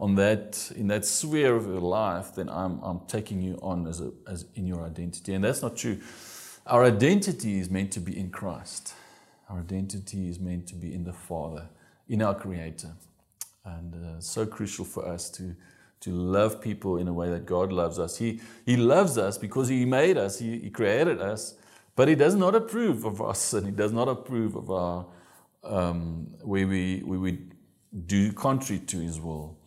on 0.00 0.16
that, 0.16 0.72
in 0.76 0.88
that 0.88 1.04
sphere 1.04 1.54
of 1.56 1.66
your 1.66 1.80
life, 1.80 2.34
then 2.34 2.48
I'm, 2.50 2.80
I'm 2.82 3.00
taking 3.06 3.40
you 3.40 3.58
on 3.62 3.86
as, 3.86 4.00
a, 4.00 4.12
as 4.28 4.44
in 4.54 4.66
your 4.66 4.84
identity. 4.84 5.32
And 5.34 5.44
that's 5.44 5.62
not 5.62 5.76
true. 5.76 6.00
Our 6.66 6.84
identity 6.84 7.58
is 7.58 7.70
meant 7.70 7.92
to 7.92 8.00
be 8.00 8.18
in 8.18 8.30
Christ. 8.30 8.94
Our 9.48 9.60
identity 9.60 10.28
is 10.28 10.40
meant 10.40 10.66
to 10.68 10.74
be 10.74 10.92
in 10.92 11.04
the 11.04 11.12
Father, 11.12 11.68
in 12.08 12.22
our 12.22 12.34
Creator. 12.34 12.92
And 13.64 13.94
uh, 13.94 14.20
so 14.20 14.44
crucial 14.44 14.84
for 14.84 15.06
us 15.06 15.30
to, 15.30 15.54
to 16.00 16.10
love 16.10 16.60
people 16.60 16.98
in 16.98 17.08
a 17.08 17.12
way 17.12 17.30
that 17.30 17.46
God 17.46 17.72
loves 17.72 17.98
us. 17.98 18.16
He, 18.16 18.40
he 18.66 18.76
loves 18.76 19.16
us 19.16 19.38
because 19.38 19.68
He 19.68 19.84
made 19.84 20.18
us, 20.18 20.38
He, 20.38 20.58
he 20.58 20.70
created 20.70 21.20
us, 21.20 21.54
but 21.96 22.08
he 22.08 22.14
does 22.14 22.34
not 22.34 22.54
approve 22.54 23.04
of 23.04 23.22
us 23.22 23.52
and 23.52 23.66
he 23.66 23.72
does 23.72 23.92
not 23.92 24.08
approve 24.08 24.56
of 24.56 24.70
our 24.70 25.06
um, 25.62 26.34
where, 26.42 26.66
we, 26.66 27.00
where 27.00 27.18
we 27.18 27.38
do 28.06 28.32
contrary 28.32 28.80
to 28.80 28.98
his 28.98 29.20
will. 29.20 29.58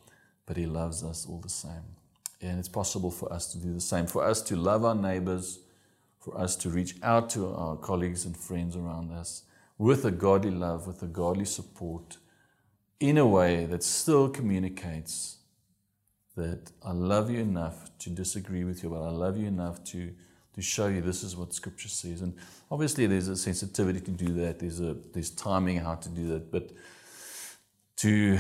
But 0.46 0.58
he 0.58 0.66
loves 0.66 1.04
us 1.04 1.26
all 1.28 1.40
the 1.40 1.50
same. 1.50 1.96
And 2.42 2.60
it's 2.60 2.70
possible 2.70 3.12
for 3.12 3.32
us 3.34 3.52
to 3.54 3.58
do 3.58 3.74
the 3.74 3.82
same, 3.82 4.08
for 4.08 4.24
us 4.24 4.42
to 4.44 4.56
love 4.56 4.86
our 4.86 4.96
neighbors, 4.96 5.60
for 6.20 6.38
us 6.38 6.56
to 6.58 6.70
reach 6.70 6.96
out 7.02 7.30
to 7.32 7.54
our 7.54 7.76
colleagues 7.76 8.26
and 8.26 8.36
friends 8.36 8.76
around 8.76 9.12
us 9.12 9.44
with 9.78 10.06
a 10.06 10.12
godly 10.12 10.52
love, 10.52 10.88
with 10.88 11.02
a 11.02 11.08
godly 11.08 11.46
support, 11.46 12.18
in 13.00 13.18
a 13.18 13.28
way 13.28 13.66
that 13.66 13.84
still 13.84 14.30
communicates 14.30 15.38
that 16.36 16.72
I 16.84 16.92
love 16.92 17.30
you 17.30 17.40
enough 17.40 17.98
to 18.00 18.10
disagree 18.10 18.64
with 18.64 18.84
you, 18.84 18.90
but 18.90 19.02
I 19.02 19.10
love 19.10 19.38
you 19.38 19.48
enough 19.48 19.84
to 19.86 20.14
to 20.58 20.64
show 20.64 20.88
you 20.88 21.02
this 21.02 21.22
is 21.22 21.38
what 21.38 21.54
Scripture 21.54 21.88
says. 21.88 22.24
And 22.24 22.34
obviously, 22.72 23.06
there's 23.06 23.28
a 23.28 23.38
sensitivity 23.38 24.02
to 24.02 24.12
do 24.12 24.34
that. 24.42 24.58
There's 24.58 24.80
a 24.80 24.96
there's 25.14 25.30
timing 25.30 25.78
how 25.78 25.96
to 25.96 26.10
do 26.10 26.28
that. 26.30 26.52
But 26.52 26.72
to 27.98 28.40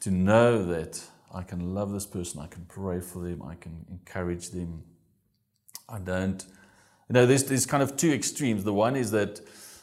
to 0.00 0.10
know 0.10 0.64
that 0.64 0.98
I 1.32 1.42
can 1.42 1.74
love 1.74 1.92
this 1.92 2.06
person, 2.06 2.40
I 2.40 2.46
can 2.46 2.64
pray 2.64 3.00
for 3.00 3.18
them, 3.18 3.42
I 3.42 3.54
can 3.54 3.84
encourage 3.90 4.48
them. 4.48 4.82
I 5.90 5.98
don't. 5.98 6.42
You 7.10 7.12
know, 7.12 7.26
there's 7.26 7.44
there's 7.44 7.66
kind 7.66 7.82
of 7.82 7.98
two 7.98 8.12
extremes. 8.12 8.64
The 8.64 8.72
one 8.72 8.96
is 8.96 9.10
that 9.10 9.42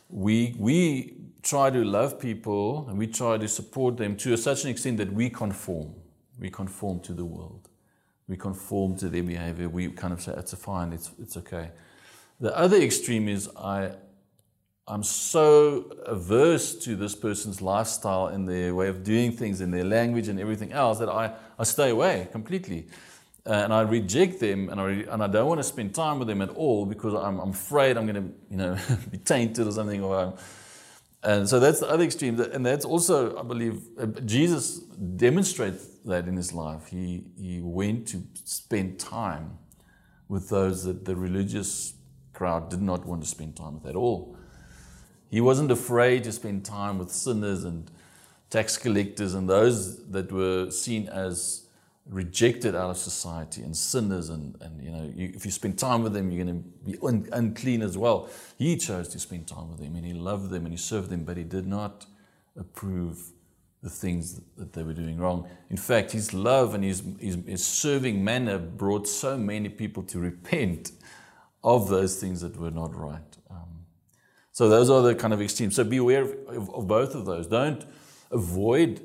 we 0.10 0.56
we 0.58 1.18
try 1.44 1.70
to 1.70 1.84
love 1.86 2.20
people 2.20 2.90
and 2.90 2.98
we 2.98 3.06
try 3.06 3.38
to 3.38 3.48
support 3.48 3.98
them 3.98 4.18
to 4.18 4.36
such 4.38 4.64
an 4.64 4.72
extent 4.72 4.98
that 4.98 5.14
we 5.14 5.30
conform. 5.30 5.94
We 6.40 6.50
conform 6.50 7.02
to 7.02 7.14
the 7.14 7.26
world 7.26 7.70
we 8.28 8.38
conform 8.38 8.96
to 8.98 9.10
their 9.10 9.24
behavior. 9.24 9.70
We 9.70 9.90
kind 9.90 10.14
of 10.14 10.22
say, 10.22 10.34
it's 10.38 10.54
fine, 10.56 10.94
it's, 10.94 11.12
it's 11.22 11.38
okay. 11.38 11.72
The 12.40 12.56
other 12.58 12.78
extreme 12.78 13.30
is 13.30 13.50
I, 13.56 13.92
I'm 14.88 15.04
so 15.04 15.92
averse 16.06 16.76
to 16.80 16.96
this 16.96 17.16
person's 17.16 17.62
lifestyle 17.62 18.28
and 18.28 18.48
their 18.48 18.74
way 18.76 18.88
of 18.88 19.04
doing 19.04 19.32
things 19.32 19.62
and 19.62 19.74
their 19.74 19.84
language 19.84 20.28
and 20.28 20.40
everything 20.40 20.72
else 20.72 21.00
that 21.00 21.10
I, 21.10 21.34
I 21.58 21.64
stay 21.64 21.90
away 21.90 22.28
completely. 22.32 22.88
Uh, 23.48 23.54
and 23.54 23.72
I 23.72 23.82
reject 23.82 24.40
them 24.40 24.70
and 24.70 24.82
I, 24.82 24.90
and 25.12 25.24
I 25.24 25.28
don't 25.28 25.48
want 25.48 25.60
to 25.60 25.64
spend 25.64 25.94
time 25.94 26.18
with 26.18 26.28
them 26.28 26.42
at 26.42 26.50
all 26.50 26.86
because 26.88 27.14
I'm, 27.14 27.40
I'm 27.40 27.52
afraid 27.52 27.96
I'm 27.96 28.08
going 28.08 28.16
to 28.16 28.34
you 28.50 28.58
know, 28.58 28.78
be 29.12 29.20
tainted 29.20 29.68
or 29.68 29.72
something. 29.72 30.04
Or 30.04 30.20
I'm, 30.20 30.34
and 31.26 31.50
so 31.50 31.60
that's 31.60 31.80
the 31.80 31.90
other 31.90 32.04
extreme. 32.04 32.40
And 32.40 32.64
that's 32.64 32.86
also, 32.86 33.36
I 33.36 33.42
believe, 33.42 33.82
uh, 34.00 34.06
Jesus 34.26 34.78
demonstrates 34.78 35.88
that 36.06 36.28
in 36.28 36.36
his 36.38 36.54
life. 36.54 36.86
He, 36.88 37.24
he 37.36 37.60
went 37.62 38.08
to 38.10 38.22
spend 38.44 39.00
time 39.00 39.58
with 40.30 40.50
those 40.50 40.84
that 40.84 41.06
the 41.06 41.16
religious 41.16 41.96
crowd 42.34 42.70
did 42.70 42.82
not 42.82 43.06
want 43.08 43.24
to 43.24 43.28
spend 43.28 43.56
time 43.56 43.74
with 43.74 43.88
at 43.88 43.96
all. 43.96 44.38
He 45.32 45.42
wasn't 45.42 45.72
afraid 45.72 46.24
to 46.26 46.32
spend 46.32 46.64
time 46.64 47.00
with 47.00 47.12
sinners 47.12 47.64
and 47.64 47.90
tax 48.52 48.78
collectors 48.78 49.34
and 49.34 49.50
those 49.50 50.06
that 50.12 50.32
were 50.32 50.70
seen 50.70 51.10
as 51.10 51.65
rejected 52.08 52.76
out 52.76 52.92
of 52.92 52.98
society 52.98 53.64
and 53.64 53.76
sinners 53.76 54.30
and, 54.30 54.56
and 54.62 54.84
you 54.84 54.92
know 54.92 55.12
you, 55.16 55.32
if 55.34 55.44
you 55.44 55.52
spend 55.52 55.78
time 55.78 56.04
with 56.04 56.14
them 56.14 56.30
you're 56.30 56.46
going 56.46 56.64
to 56.64 56.70
be 56.92 56.98
un, 57.02 57.28
unclean 57.32 57.82
as 57.82 57.98
well. 57.98 58.30
He 58.58 58.78
chose 58.78 59.08
to 59.10 59.20
spend 59.20 59.48
time 59.48 59.70
with 59.72 59.80
them 59.80 59.96
and 59.96 60.06
he 60.06 60.14
loved 60.14 60.52
them 60.52 60.66
and 60.66 60.74
he 60.74 60.78
served 60.78 61.10
them 61.10 61.24
but 61.24 61.36
he 61.36 61.44
did 61.44 61.66
not 61.66 62.06
approve 62.56 63.32
the 63.82 63.90
things 63.90 64.40
that 64.56 64.74
they 64.74 64.84
were 64.84 64.94
doing 64.94 65.18
wrong. 65.18 65.48
In 65.70 65.78
fact 65.78 66.12
his 66.12 66.34
love 66.34 66.76
and 66.76 66.84
his, 66.84 67.02
his, 67.20 67.38
his 67.48 67.66
serving 67.66 68.24
manner 68.24 68.60
brought 68.60 69.08
so 69.08 69.36
many 69.36 69.70
people 69.70 70.04
to 70.04 70.20
repent 70.20 70.92
of 71.64 71.90
those 71.90 72.18
things 72.18 72.42
that 72.42 72.56
were 72.58 72.72
not 72.72 72.96
right. 72.96 73.38
Um, 73.50 73.86
so 74.52 74.70
those 74.70 74.92
are 74.92 75.02
the 75.02 75.16
kind 75.16 75.34
of 75.34 75.42
extremes. 75.42 75.76
So 75.76 75.84
be 75.84 75.98
aware 75.98 76.22
of, 76.22 76.32
of, 76.50 76.76
of 76.76 76.88
both 76.88 77.16
of 77.16 77.26
those. 77.26 77.48
Don't 77.48 77.84
avoid 78.30 79.02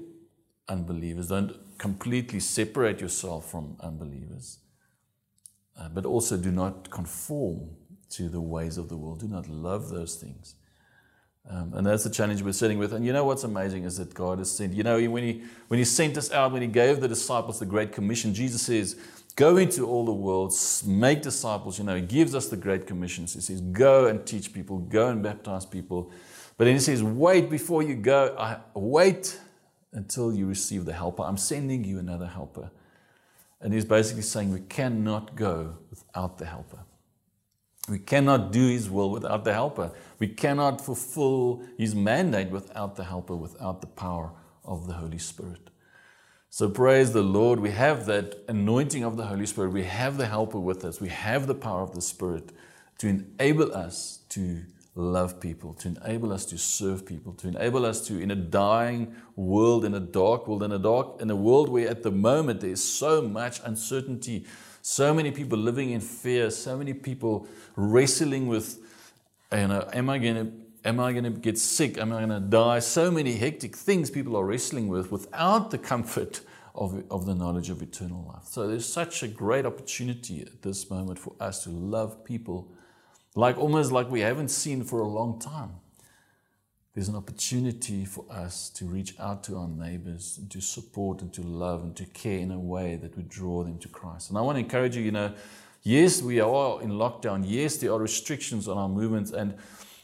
unbelievers. 0.68 1.28
Don't 1.28 1.56
completely 1.80 2.40
separate 2.40 3.00
yourself 3.00 3.50
from 3.50 3.74
unbelievers, 3.80 4.58
uh, 5.78 5.88
but 5.88 6.04
also 6.04 6.36
do 6.36 6.50
not 6.50 6.90
conform 6.90 7.70
to 8.10 8.28
the 8.28 8.40
ways 8.40 8.76
of 8.76 8.90
the 8.90 8.96
world. 8.98 9.20
Do 9.20 9.28
not 9.28 9.48
love 9.48 9.88
those 9.88 10.16
things. 10.16 10.56
Um, 11.48 11.72
and 11.72 11.86
that's 11.86 12.04
the 12.04 12.10
challenge 12.10 12.42
we're 12.42 12.52
sitting 12.52 12.76
with. 12.76 12.92
And 12.92 13.06
you 13.06 13.14
know 13.14 13.24
what's 13.24 13.44
amazing 13.44 13.84
is 13.84 13.96
that 13.96 14.12
God 14.12 14.38
has 14.40 14.50
sent, 14.50 14.74
you 14.74 14.82
know, 14.82 15.02
when 15.08 15.24
he, 15.24 15.42
when 15.68 15.78
he 15.78 15.84
sent 15.86 16.18
us 16.18 16.30
out, 16.30 16.52
when 16.52 16.60
He 16.60 16.68
gave 16.68 17.00
the 17.00 17.08
disciples 17.08 17.58
the 17.58 17.66
Great 17.66 17.92
Commission, 17.92 18.34
Jesus 18.34 18.60
says, 18.60 18.96
Go 19.36 19.56
into 19.56 19.86
all 19.86 20.04
the 20.04 20.12
world, 20.12 20.52
make 20.84 21.22
disciples. 21.22 21.78
You 21.78 21.84
know, 21.84 21.94
He 21.94 22.02
gives 22.02 22.34
us 22.34 22.48
the 22.48 22.58
Great 22.58 22.86
Commission. 22.86 23.24
He 23.24 23.40
says, 23.40 23.62
Go 23.62 24.06
and 24.06 24.26
teach 24.26 24.52
people, 24.52 24.78
go 24.80 25.08
and 25.08 25.22
baptize 25.22 25.64
people. 25.64 26.12
But 26.58 26.66
then 26.66 26.74
He 26.74 26.80
says, 26.80 27.02
Wait 27.02 27.48
before 27.48 27.82
you 27.82 27.94
go. 27.94 28.36
I, 28.38 28.58
wait 28.74 29.40
until 29.92 30.32
you 30.32 30.46
receive 30.46 30.84
the 30.84 30.92
helper. 30.92 31.22
I'm 31.22 31.36
sending 31.36 31.84
you 31.84 31.98
another 31.98 32.26
helper. 32.26 32.70
And 33.60 33.74
he's 33.74 33.84
basically 33.84 34.22
saying 34.22 34.52
we 34.52 34.60
cannot 34.60 35.36
go 35.36 35.76
without 35.90 36.38
the 36.38 36.46
helper. 36.46 36.80
We 37.88 37.98
cannot 37.98 38.52
do 38.52 38.68
his 38.68 38.88
will 38.88 39.10
without 39.10 39.44
the 39.44 39.52
helper. 39.52 39.90
We 40.18 40.28
cannot 40.28 40.80
fulfill 40.80 41.62
his 41.76 41.94
mandate 41.94 42.50
without 42.50 42.96
the 42.96 43.04
helper, 43.04 43.34
without 43.34 43.80
the 43.80 43.86
power 43.86 44.30
of 44.64 44.86
the 44.86 44.94
Holy 44.94 45.18
Spirit. 45.18 45.70
So 46.50 46.68
praise 46.68 47.12
the 47.12 47.22
Lord. 47.22 47.60
We 47.60 47.70
have 47.70 48.06
that 48.06 48.44
anointing 48.48 49.04
of 49.04 49.16
the 49.16 49.26
Holy 49.26 49.46
Spirit. 49.46 49.72
We 49.72 49.84
have 49.84 50.18
the 50.18 50.26
helper 50.26 50.58
with 50.58 50.84
us. 50.84 51.00
We 51.00 51.08
have 51.08 51.46
the 51.46 51.54
power 51.54 51.82
of 51.82 51.94
the 51.94 52.00
Spirit 52.00 52.50
to 52.98 53.08
enable 53.08 53.74
us 53.74 54.20
to 54.30 54.62
love 54.94 55.40
people, 55.40 55.72
to 55.74 55.88
enable 55.88 56.32
us 56.32 56.44
to 56.46 56.58
serve 56.58 57.06
people, 57.06 57.32
to 57.34 57.48
enable 57.48 57.86
us 57.86 58.06
to, 58.08 58.20
in 58.20 58.30
a 58.30 58.36
dying 58.36 59.14
world, 59.36 59.84
in 59.84 59.94
a 59.94 60.00
dark 60.00 60.48
world, 60.48 60.62
in 60.62 60.72
a 60.72 60.78
dark, 60.78 61.20
in 61.20 61.30
a 61.30 61.36
world 61.36 61.68
where 61.68 61.88
at 61.88 62.02
the 62.02 62.10
moment 62.10 62.60
there 62.60 62.70
is 62.70 62.82
so 62.82 63.22
much 63.22 63.60
uncertainty, 63.64 64.44
so 64.82 65.14
many 65.14 65.30
people 65.30 65.58
living 65.58 65.90
in 65.90 66.00
fear, 66.00 66.50
so 66.50 66.76
many 66.76 66.92
people 66.92 67.46
wrestling 67.76 68.48
with, 68.48 68.78
you 69.52 69.68
know, 69.68 69.88
am 69.92 70.10
I 70.10 70.18
going 70.18 70.34
to 70.34 70.52
am 70.84 70.98
I 70.98 71.12
going 71.12 71.24
to 71.24 71.30
get 71.30 71.58
sick? 71.58 71.98
Am 71.98 72.12
I 72.12 72.26
going 72.26 72.30
to 72.30 72.40
die? 72.40 72.78
So 72.78 73.10
many 73.10 73.36
hectic 73.36 73.76
things 73.76 74.10
people 74.10 74.36
are 74.36 74.44
wrestling 74.44 74.88
with 74.88 75.12
without 75.12 75.70
the 75.70 75.78
comfort 75.78 76.40
of, 76.74 77.04
of 77.10 77.26
the 77.26 77.34
knowledge 77.34 77.70
of 77.70 77.82
eternal 77.82 78.24
life. 78.32 78.44
So 78.44 78.66
there's 78.66 78.90
such 78.90 79.22
a 79.22 79.28
great 79.28 79.66
opportunity 79.66 80.40
at 80.40 80.62
this 80.62 80.88
moment 80.90 81.18
for 81.18 81.34
us 81.40 81.64
to 81.64 81.70
love 81.70 82.24
people 82.24 82.72
like 83.34 83.58
almost 83.58 83.92
like 83.92 84.10
we 84.10 84.20
haven't 84.20 84.48
seen 84.48 84.82
for 84.82 85.00
a 85.00 85.08
long 85.08 85.38
time. 85.38 85.72
There's 86.94 87.08
an 87.08 87.14
opportunity 87.14 88.04
for 88.04 88.24
us 88.28 88.68
to 88.70 88.84
reach 88.84 89.14
out 89.20 89.44
to 89.44 89.56
our 89.56 89.68
neighbors 89.68 90.38
and 90.38 90.50
to 90.50 90.60
support 90.60 91.22
and 91.22 91.32
to 91.34 91.42
love 91.42 91.84
and 91.84 91.94
to 91.96 92.04
care 92.04 92.40
in 92.40 92.50
a 92.50 92.58
way 92.58 92.96
that 92.96 93.16
would 93.16 93.28
draw 93.28 93.62
them 93.62 93.78
to 93.78 93.88
Christ. 93.88 94.28
And 94.28 94.36
I 94.36 94.40
want 94.40 94.56
to 94.56 94.60
encourage 94.60 94.96
you, 94.96 95.02
you 95.02 95.12
know, 95.12 95.32
yes, 95.82 96.20
we 96.20 96.40
are 96.40 96.82
in 96.82 96.90
lockdown. 96.90 97.44
Yes, 97.46 97.76
there 97.76 97.92
are 97.92 97.98
restrictions 97.98 98.66
on 98.66 98.76
our 98.76 98.88
movements. 98.88 99.30
And, 99.30 99.54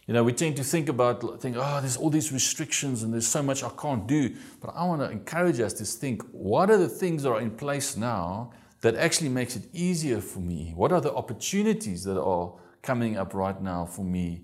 you 0.07 0.15
know, 0.15 0.23
we 0.23 0.33
tend 0.33 0.57
to 0.59 0.65
think 0.65 0.89
about, 0.89 1.43
think, 1.43 1.57
oh, 1.59 1.81
there's 1.81 1.97
all 1.97 2.09
these 2.09 2.33
restrictions 2.33 3.03
and 3.03 3.13
there's 3.13 3.27
so 3.27 3.43
much 3.43 3.65
I 3.65 3.71
can't 3.71 4.07
do. 4.07 4.37
But 4.61 4.71
I 4.77 4.85
want 4.85 5.03
to 5.03 5.11
encourage 5.11 5.59
us 5.59 5.73
to 5.75 5.85
think, 5.85 6.23
what 6.31 6.71
are 6.71 6.79
the 6.79 6.89
things 6.89 7.25
that 7.25 7.31
are 7.31 7.41
in 7.41 7.51
place 7.51 7.97
now 7.97 8.53
that 8.83 8.95
actually 8.95 9.31
makes 9.31 9.57
it 9.57 9.65
easier 9.73 10.21
for 10.21 10.39
me? 10.39 10.73
What 10.77 10.93
are 10.93 11.01
the 11.01 11.13
opportunities 11.13 12.05
that 12.05 12.17
are 12.17 12.53
coming 12.87 13.19
up 13.19 13.35
right 13.35 13.61
now 13.61 13.85
for 13.85 14.05
me 14.05 14.43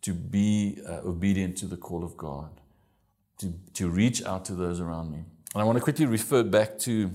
to 0.00 0.12
be 0.14 0.78
uh, 0.88 1.00
obedient 1.04 1.56
to 1.58 1.66
the 1.66 1.76
call 1.76 2.02
of 2.02 2.16
God, 2.16 2.50
to, 3.38 3.52
to 3.74 3.88
reach 3.88 4.24
out 4.24 4.44
to 4.46 4.54
those 4.54 4.80
around 4.80 5.12
me. 5.12 5.18
And 5.54 5.62
I 5.62 5.64
want 5.64 5.76
to 5.78 5.84
quickly 5.84 6.06
refer 6.06 6.42
back 6.42 6.78
to, 6.80 7.10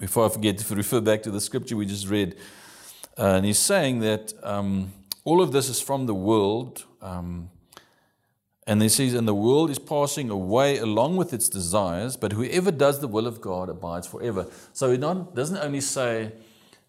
before 0.00 0.26
I 0.26 0.28
forget, 0.30 0.58
to 0.58 0.74
refer 0.74 1.00
back 1.00 1.22
to 1.24 1.30
the 1.30 1.40
scripture 1.40 1.76
we 1.76 1.86
just 1.86 2.08
read. 2.08 2.34
Uh, 3.18 3.34
and 3.36 3.44
he's 3.44 3.58
saying 3.58 4.00
that 4.00 4.32
um, 4.42 4.92
all 5.24 5.42
of 5.42 5.52
this 5.52 5.68
is 5.68 5.80
from 5.80 6.06
the 6.06 6.14
world. 6.14 6.86
Um, 7.02 7.50
and 8.66 8.80
he 8.80 8.88
says, 8.88 9.14
and 9.14 9.28
the 9.28 9.34
world 9.34 9.70
is 9.70 9.78
passing 9.78 10.30
away 10.30 10.78
along 10.78 11.16
with 11.16 11.32
its 11.32 11.48
desires, 11.48 12.16
but 12.16 12.32
whoever 12.32 12.70
does 12.70 13.00
the 13.00 13.08
will 13.08 13.26
of 13.26 13.40
God 13.40 13.68
abides 13.68 14.06
forever. 14.06 14.46
So 14.72 14.90
he 14.90 14.96
doesn't 14.96 15.58
only 15.58 15.80
say 15.80 16.32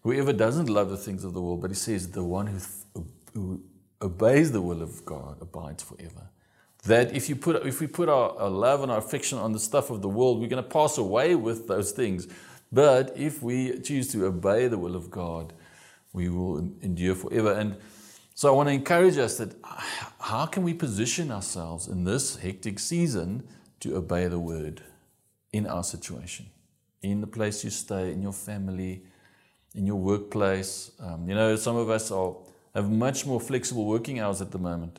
whoever 0.02 0.32
doesn't 0.32 0.68
love 0.68 0.88
the 0.90 0.96
things 0.96 1.24
of 1.24 1.34
the 1.34 1.42
world, 1.42 1.60
but 1.60 1.70
he 1.70 1.76
says 1.76 2.10
the 2.10 2.24
one 2.24 2.46
who 2.46 2.58
who 3.34 3.62
obeys 4.00 4.52
the 4.52 4.62
will 4.62 4.82
of 4.82 5.04
God 5.04 5.38
abides 5.40 5.82
forever. 5.82 6.30
That 6.84 7.14
if, 7.14 7.28
you 7.28 7.36
put, 7.36 7.66
if 7.66 7.80
we 7.80 7.86
put 7.86 8.08
our, 8.08 8.36
our 8.38 8.50
love 8.50 8.82
and 8.82 8.92
our 8.92 8.98
affection 8.98 9.38
on 9.38 9.52
the 9.52 9.58
stuff 9.58 9.90
of 9.90 10.02
the 10.02 10.08
world, 10.08 10.40
we're 10.40 10.48
going 10.48 10.62
to 10.62 10.68
pass 10.68 10.98
away 10.98 11.34
with 11.34 11.66
those 11.66 11.92
things. 11.92 12.28
But 12.70 13.16
if 13.16 13.42
we 13.42 13.78
choose 13.80 14.08
to 14.08 14.26
obey 14.26 14.68
the 14.68 14.78
will 14.78 14.94
of 14.94 15.10
God, 15.10 15.52
we 16.12 16.28
will 16.28 16.58
endure 16.82 17.14
forever. 17.14 17.52
And 17.52 17.76
so 18.34 18.52
I 18.52 18.56
want 18.56 18.68
to 18.68 18.72
encourage 18.72 19.16
us 19.16 19.38
that 19.38 19.54
how 20.20 20.46
can 20.46 20.62
we 20.62 20.74
position 20.74 21.30
ourselves 21.30 21.88
in 21.88 22.04
this 22.04 22.36
hectic 22.36 22.78
season 22.78 23.44
to 23.80 23.96
obey 23.96 24.26
the 24.26 24.38
word 24.38 24.82
in 25.52 25.66
our 25.66 25.84
situation, 25.84 26.46
in 27.00 27.20
the 27.20 27.26
place 27.26 27.64
you 27.64 27.70
stay, 27.70 28.12
in 28.12 28.22
your 28.22 28.32
family, 28.32 29.04
in 29.74 29.86
your 29.86 29.96
workplace? 29.96 30.90
Um, 31.00 31.28
you 31.28 31.34
know, 31.34 31.56
some 31.56 31.76
of 31.76 31.88
us 31.90 32.10
are 32.10 32.34
have 32.74 32.90
much 32.90 33.24
more 33.26 33.40
flexible 33.40 33.84
working 33.84 34.18
hours 34.20 34.40
at 34.40 34.50
the 34.50 34.58
moment. 34.58 34.98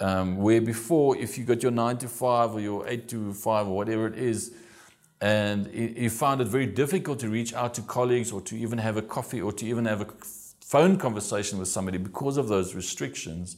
Um, 0.00 0.36
where 0.36 0.60
before, 0.60 1.16
if 1.16 1.38
you 1.38 1.44
got 1.44 1.62
your 1.62 1.72
nine 1.72 1.98
to 1.98 2.08
five 2.08 2.54
or 2.54 2.60
your 2.60 2.86
eight 2.86 3.08
to 3.08 3.32
five 3.32 3.66
or 3.66 3.76
whatever 3.76 4.06
it 4.06 4.16
is, 4.16 4.52
and 5.20 5.72
you 5.74 6.10
found 6.10 6.40
it 6.40 6.46
very 6.46 6.66
difficult 6.66 7.18
to 7.20 7.28
reach 7.28 7.52
out 7.52 7.74
to 7.74 7.82
colleagues 7.82 8.30
or 8.30 8.40
to 8.42 8.56
even 8.56 8.78
have 8.78 8.96
a 8.96 9.02
coffee 9.02 9.40
or 9.40 9.52
to 9.52 9.66
even 9.66 9.84
have 9.84 10.00
a 10.00 10.06
phone 10.64 10.96
conversation 10.96 11.58
with 11.58 11.66
somebody 11.66 11.98
because 11.98 12.36
of 12.36 12.46
those 12.46 12.74
restrictions, 12.74 13.56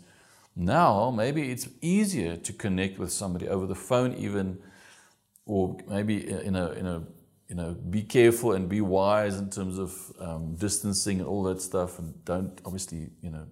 now 0.56 1.10
maybe 1.10 1.50
it's 1.50 1.68
easier 1.82 2.36
to 2.36 2.52
connect 2.54 2.98
with 2.98 3.12
somebody 3.12 3.46
over 3.48 3.66
the 3.66 3.74
phone, 3.74 4.14
even, 4.14 4.58
or 5.44 5.76
maybe 5.86 6.30
in 6.30 6.56
a, 6.56 6.70
in 6.72 6.86
a 6.86 7.02
you 7.50 7.56
know, 7.56 7.74
be 7.74 8.02
careful 8.02 8.52
and 8.52 8.68
be 8.68 8.80
wise 8.80 9.36
in 9.36 9.50
terms 9.50 9.76
of 9.76 10.12
um, 10.20 10.54
distancing 10.54 11.18
and 11.18 11.28
all 11.28 11.42
that 11.42 11.60
stuff, 11.60 11.98
and 11.98 12.24
don't 12.24 12.60
obviously, 12.64 13.10
you 13.20 13.30
know, 13.30 13.44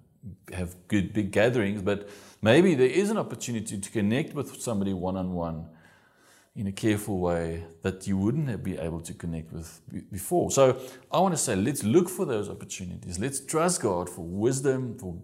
have 0.53 0.77
good 0.87 1.13
big 1.13 1.33
gatherings. 1.33 1.83
But 1.83 2.09
maybe 2.41 2.77
there 2.77 2.87
is 2.87 3.11
an 3.11 3.19
opportunity 3.19 3.77
to 3.77 3.91
connect 3.91 4.35
with 4.35 4.63
somebody 4.63 4.93
one 4.93 5.17
on 5.17 5.33
one 5.35 5.67
in 6.55 6.69
a 6.69 6.73
careful 6.73 7.19
way 7.19 7.65
that 7.83 8.07
you 8.07 8.17
wouldn't 8.17 8.63
be 8.63 8.79
able 8.79 9.01
to 9.01 9.15
connect 9.15 9.53
with 9.53 9.81
before. 10.13 10.53
So 10.53 10.81
I 11.11 11.19
want 11.19 11.35
to 11.35 11.39
say, 11.39 11.57
let's 11.57 11.83
look 11.83 12.09
for 12.09 12.25
those 12.25 12.49
opportunities. 12.49 13.19
Let's 13.19 13.41
trust 13.41 13.83
God 13.83 14.09
for 14.09 14.23
wisdom, 14.23 14.97
for 14.97 15.17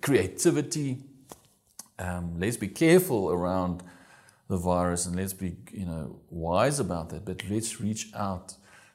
creativity. 0.00 0.98
Um, 1.98 2.38
let's 2.38 2.56
be 2.56 2.68
careful 2.68 3.30
around 3.30 3.82
the 4.48 4.56
virus, 4.56 5.06
and 5.06 5.16
let's 5.16 5.32
be 5.32 5.56
you 5.72 5.86
know 5.86 6.20
wise 6.30 6.80
about 6.80 7.10
that. 7.10 7.24
But 7.24 7.42
let's 7.50 7.80
reach 7.80 8.10
out 8.14 8.54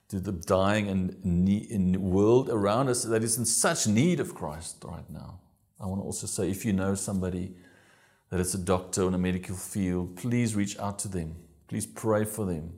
to 0.10 0.20
the 0.20 0.32
dying 0.32 0.90
and 0.90 1.48
in 1.48 2.02
world 2.02 2.50
around 2.50 2.90
us 2.90 3.04
that 3.04 3.24
is 3.24 3.38
in 3.38 3.46
such 3.46 3.88
need 3.88 4.20
of 4.20 4.36
Christ 4.36 4.84
right 4.86 5.10
now. 5.10 5.40
I 5.80 5.86
want 5.88 6.02
to 6.02 6.06
also 6.06 6.28
say, 6.28 6.50
if 6.50 6.66
you 6.66 6.74
know 6.74 6.96
somebody 6.96 7.56
that 8.30 8.40
is 8.40 8.54
a 8.54 8.58
doctor 8.58 9.08
in 9.08 9.14
a 9.14 9.18
medical 9.18 9.56
field, 9.56 10.16
please 10.16 10.56
reach 10.56 10.78
out 10.80 11.00
to 11.00 11.08
them. 11.08 11.36
Please 11.68 11.86
pray 11.86 12.26
for 12.26 12.46
them. 12.46 12.74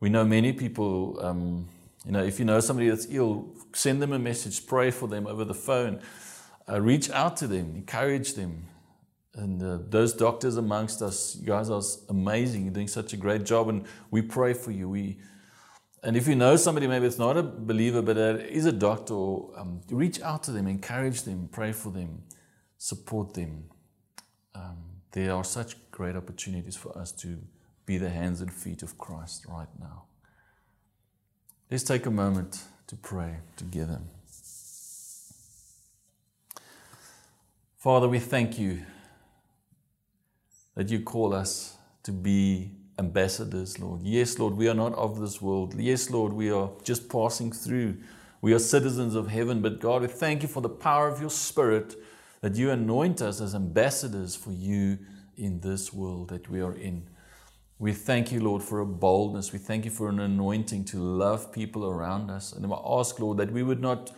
We 0.00 0.08
know 0.08 0.24
many 0.24 0.52
people. 0.52 1.18
Um, 1.22 1.68
you 2.04 2.12
know, 2.12 2.22
if 2.22 2.38
you 2.38 2.44
know 2.44 2.60
somebody 2.60 2.88
that's 2.88 3.06
ill, 3.10 3.54
send 3.72 4.00
them 4.00 4.12
a 4.12 4.18
message, 4.18 4.66
pray 4.66 4.90
for 4.90 5.08
them 5.08 5.26
over 5.26 5.44
the 5.44 5.54
phone, 5.54 6.00
uh, 6.68 6.80
reach 6.80 7.10
out 7.10 7.36
to 7.38 7.46
them, 7.46 7.74
encourage 7.74 8.34
them, 8.34 8.68
and 9.38 9.62
uh, 9.62 9.78
those 9.88 10.12
doctors 10.12 10.56
amongst 10.56 11.00
us, 11.00 11.36
you 11.36 11.46
guys 11.46 11.70
are 11.70 11.80
amazing. 12.08 12.64
You're 12.64 12.74
doing 12.74 12.88
such 12.88 13.12
a 13.12 13.16
great 13.16 13.44
job, 13.44 13.68
and 13.68 13.86
we 14.10 14.20
pray 14.20 14.52
for 14.52 14.72
you. 14.72 14.88
We, 14.88 15.18
and 16.02 16.16
if 16.16 16.26
you 16.26 16.34
know 16.34 16.56
somebody, 16.56 16.88
maybe 16.88 17.06
it's 17.06 17.18
not 17.18 17.36
a 17.36 17.42
believer, 17.42 18.02
but 18.02 18.16
is 18.16 18.66
a 18.66 18.72
doctor, 18.72 19.14
um, 19.14 19.80
reach 19.90 20.20
out 20.22 20.42
to 20.44 20.50
them, 20.50 20.66
encourage 20.66 21.22
them, 21.22 21.48
pray 21.52 21.70
for 21.70 21.90
them, 21.90 22.24
support 22.78 23.34
them. 23.34 23.70
Um, 24.56 24.78
there 25.12 25.32
are 25.32 25.44
such 25.44 25.76
great 25.92 26.16
opportunities 26.16 26.74
for 26.74 26.96
us 26.98 27.12
to 27.12 27.38
be 27.86 27.96
the 27.96 28.10
hands 28.10 28.40
and 28.40 28.52
feet 28.52 28.82
of 28.82 28.98
Christ 28.98 29.46
right 29.48 29.68
now. 29.78 30.04
Let's 31.70 31.84
take 31.84 32.06
a 32.06 32.10
moment 32.10 32.64
to 32.88 32.96
pray 32.96 33.36
together. 33.56 34.00
Father, 37.76 38.08
we 38.08 38.18
thank 38.18 38.58
you 38.58 38.82
that 40.78 40.90
you 40.90 41.00
call 41.00 41.34
us 41.34 41.76
to 42.04 42.12
be 42.12 42.70
ambassadors, 43.00 43.80
Lord. 43.80 44.00
Yes, 44.00 44.38
Lord, 44.38 44.54
we 44.54 44.68
are 44.68 44.74
not 44.74 44.94
of 44.94 45.18
this 45.18 45.42
world. 45.42 45.74
Yes, 45.76 46.08
Lord, 46.08 46.32
we 46.32 46.52
are 46.52 46.70
just 46.84 47.08
passing 47.08 47.50
through. 47.50 47.96
We 48.42 48.52
are 48.52 48.60
citizens 48.60 49.16
of 49.16 49.26
heaven. 49.26 49.60
But 49.60 49.80
God, 49.80 50.02
we 50.02 50.06
thank 50.06 50.40
you 50.42 50.48
for 50.48 50.60
the 50.60 50.68
power 50.68 51.08
of 51.08 51.20
your 51.20 51.30
Spirit 51.30 51.96
that 52.42 52.54
you 52.54 52.70
anoint 52.70 53.20
us 53.20 53.40
as 53.40 53.56
ambassadors 53.56 54.36
for 54.36 54.52
you 54.52 55.00
in 55.36 55.58
this 55.58 55.92
world 55.92 56.28
that 56.28 56.48
we 56.48 56.60
are 56.60 56.76
in. 56.76 57.08
We 57.80 57.92
thank 57.92 58.30
you, 58.30 58.38
Lord, 58.38 58.62
for 58.62 58.78
a 58.78 58.86
boldness. 58.86 59.52
We 59.52 59.58
thank 59.58 59.84
you 59.84 59.90
for 59.90 60.08
an 60.08 60.20
anointing 60.20 60.84
to 60.86 60.98
love 60.98 61.50
people 61.50 61.86
around 61.86 62.30
us. 62.30 62.52
And 62.52 62.64
I 62.72 62.78
ask, 62.86 63.18
Lord, 63.18 63.38
that 63.38 63.50
we 63.50 63.64
would 63.64 63.80
not 63.80 64.12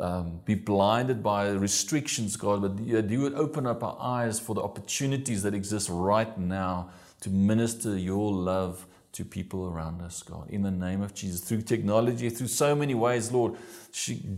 um, 0.00 0.40
be 0.44 0.54
blinded 0.54 1.22
by 1.22 1.48
restrictions, 1.50 2.36
God, 2.36 2.62
but 2.62 3.10
you 3.10 3.20
would 3.22 3.34
open 3.34 3.66
up 3.66 3.82
our 3.82 3.96
eyes 4.00 4.38
for 4.38 4.54
the 4.54 4.62
opportunities 4.62 5.42
that 5.42 5.54
exist 5.54 5.88
right 5.90 6.36
now 6.38 6.90
to 7.20 7.30
minister 7.30 7.96
your 7.96 8.32
love 8.32 8.86
to 9.12 9.24
people 9.24 9.66
around 9.66 10.02
us, 10.02 10.22
God. 10.22 10.50
In 10.50 10.62
the 10.62 10.70
name 10.70 11.00
of 11.00 11.14
Jesus, 11.14 11.40
through 11.40 11.62
technology, 11.62 12.28
through 12.28 12.48
so 12.48 12.74
many 12.74 12.94
ways, 12.94 13.32
Lord, 13.32 13.54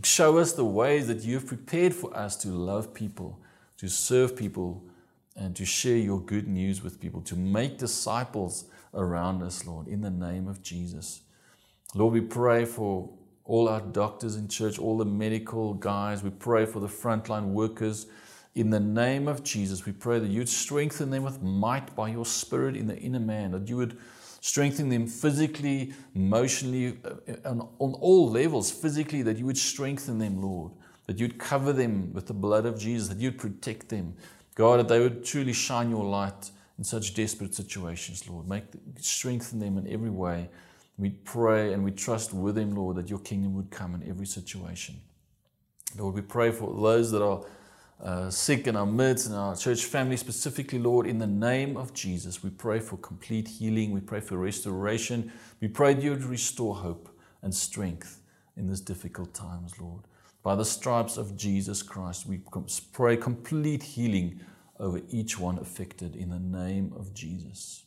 show 0.03 0.37
us 0.37 0.53
the 0.53 0.63
ways 0.63 1.07
that 1.07 1.23
you 1.23 1.33
have 1.33 1.45
prepared 1.45 1.93
for 1.93 2.15
us 2.15 2.37
to 2.37 2.47
love 2.47 2.93
people, 2.93 3.37
to 3.77 3.89
serve 3.89 4.37
people, 4.37 4.81
and 5.35 5.55
to 5.57 5.65
share 5.65 5.97
your 5.97 6.21
good 6.21 6.47
news 6.47 6.81
with 6.81 7.01
people, 7.01 7.21
to 7.21 7.35
make 7.35 7.77
disciples 7.77 8.65
around 8.93 9.43
us, 9.43 9.65
Lord, 9.65 9.87
in 9.87 10.01
the 10.01 10.09
name 10.09 10.47
of 10.47 10.63
Jesus. 10.63 11.21
Lord, 11.93 12.13
we 12.13 12.21
pray 12.21 12.63
for 12.63 13.09
all 13.49 13.67
our 13.67 13.81
doctors 13.81 14.35
in 14.35 14.47
church, 14.47 14.77
all 14.77 14.99
the 14.99 15.05
medical 15.05 15.73
guys. 15.73 16.21
We 16.21 16.29
pray 16.29 16.67
for 16.67 16.79
the 16.79 16.87
frontline 16.87 17.47
workers. 17.47 18.05
In 18.53 18.69
the 18.69 18.79
name 18.79 19.27
of 19.27 19.43
Jesus, 19.43 19.87
we 19.87 19.91
pray 19.91 20.19
that 20.19 20.29
you'd 20.29 20.47
strengthen 20.47 21.09
them 21.09 21.23
with 21.23 21.41
might 21.41 21.95
by 21.95 22.09
your 22.09 22.25
Spirit 22.25 22.77
in 22.77 22.85
the 22.85 22.95
inner 22.97 23.19
man, 23.19 23.51
that 23.51 23.67
you 23.67 23.75
would 23.77 23.97
strengthen 24.39 24.89
them 24.89 25.07
physically, 25.07 25.93
emotionally, 26.13 26.99
uh, 27.03 27.33
on, 27.43 27.67
on 27.79 27.93
all 27.93 28.29
levels, 28.29 28.69
physically, 28.69 29.23
that 29.23 29.37
you 29.37 29.47
would 29.47 29.57
strengthen 29.57 30.19
them, 30.19 30.41
Lord, 30.41 30.71
that 31.07 31.17
you'd 31.17 31.39
cover 31.39 31.73
them 31.73 32.13
with 32.13 32.27
the 32.27 32.35
blood 32.35 32.67
of 32.67 32.79
Jesus, 32.79 33.07
that 33.07 33.17
you'd 33.17 33.39
protect 33.39 33.89
them. 33.89 34.13
God, 34.53 34.79
that 34.79 34.89
they 34.89 34.99
would 34.99 35.25
truly 35.25 35.53
shine 35.53 35.89
your 35.89 36.05
light 36.05 36.51
in 36.77 36.83
such 36.83 37.15
desperate 37.15 37.55
situations, 37.55 38.29
Lord. 38.29 38.47
Make 38.47 38.65
strengthen 38.99 39.57
them 39.57 39.79
in 39.79 39.91
every 39.91 40.11
way 40.11 40.49
we 40.99 41.09
pray 41.09 41.73
and 41.73 41.83
we 41.83 41.91
trust 41.91 42.33
with 42.33 42.57
Him, 42.57 42.75
Lord, 42.75 42.97
that 42.97 43.09
your 43.09 43.19
kingdom 43.19 43.55
would 43.55 43.71
come 43.71 43.95
in 43.95 44.07
every 44.07 44.25
situation. 44.25 44.95
Lord, 45.97 46.13
we 46.13 46.21
pray 46.21 46.51
for 46.51 46.73
those 46.79 47.09
that 47.11 47.23
are 47.23 47.41
uh, 48.03 48.29
sick 48.29 48.67
in 48.67 48.75
our 48.75 48.85
midst 48.85 49.27
and 49.27 49.35
our 49.35 49.55
church 49.55 49.85
family 49.85 50.17
specifically, 50.17 50.77
Lord, 50.77 51.07
in 51.07 51.17
the 51.17 51.27
name 51.27 51.77
of 51.77 51.93
Jesus. 51.93 52.43
We 52.43 52.49
pray 52.49 52.79
for 52.79 52.97
complete 52.97 53.47
healing. 53.47 53.91
We 53.91 54.01
pray 54.01 54.19
for 54.19 54.37
restoration. 54.37 55.31
We 55.61 55.69
pray 55.69 55.93
that 55.93 56.03
you 56.03 56.11
would 56.11 56.23
restore 56.23 56.75
hope 56.75 57.09
and 57.41 57.55
strength 57.55 58.21
in 58.57 58.67
these 58.67 58.81
difficult 58.81 59.33
times, 59.33 59.79
Lord. 59.79 60.03
By 60.43 60.55
the 60.55 60.65
stripes 60.65 61.17
of 61.17 61.37
Jesus 61.37 61.81
Christ, 61.81 62.25
we 62.27 62.41
pray 62.91 63.17
complete 63.17 63.83
healing 63.83 64.39
over 64.79 65.01
each 65.09 65.39
one 65.39 65.59
affected 65.59 66.15
in 66.15 66.29
the 66.29 66.39
name 66.39 66.93
of 66.97 67.13
Jesus. 67.13 67.83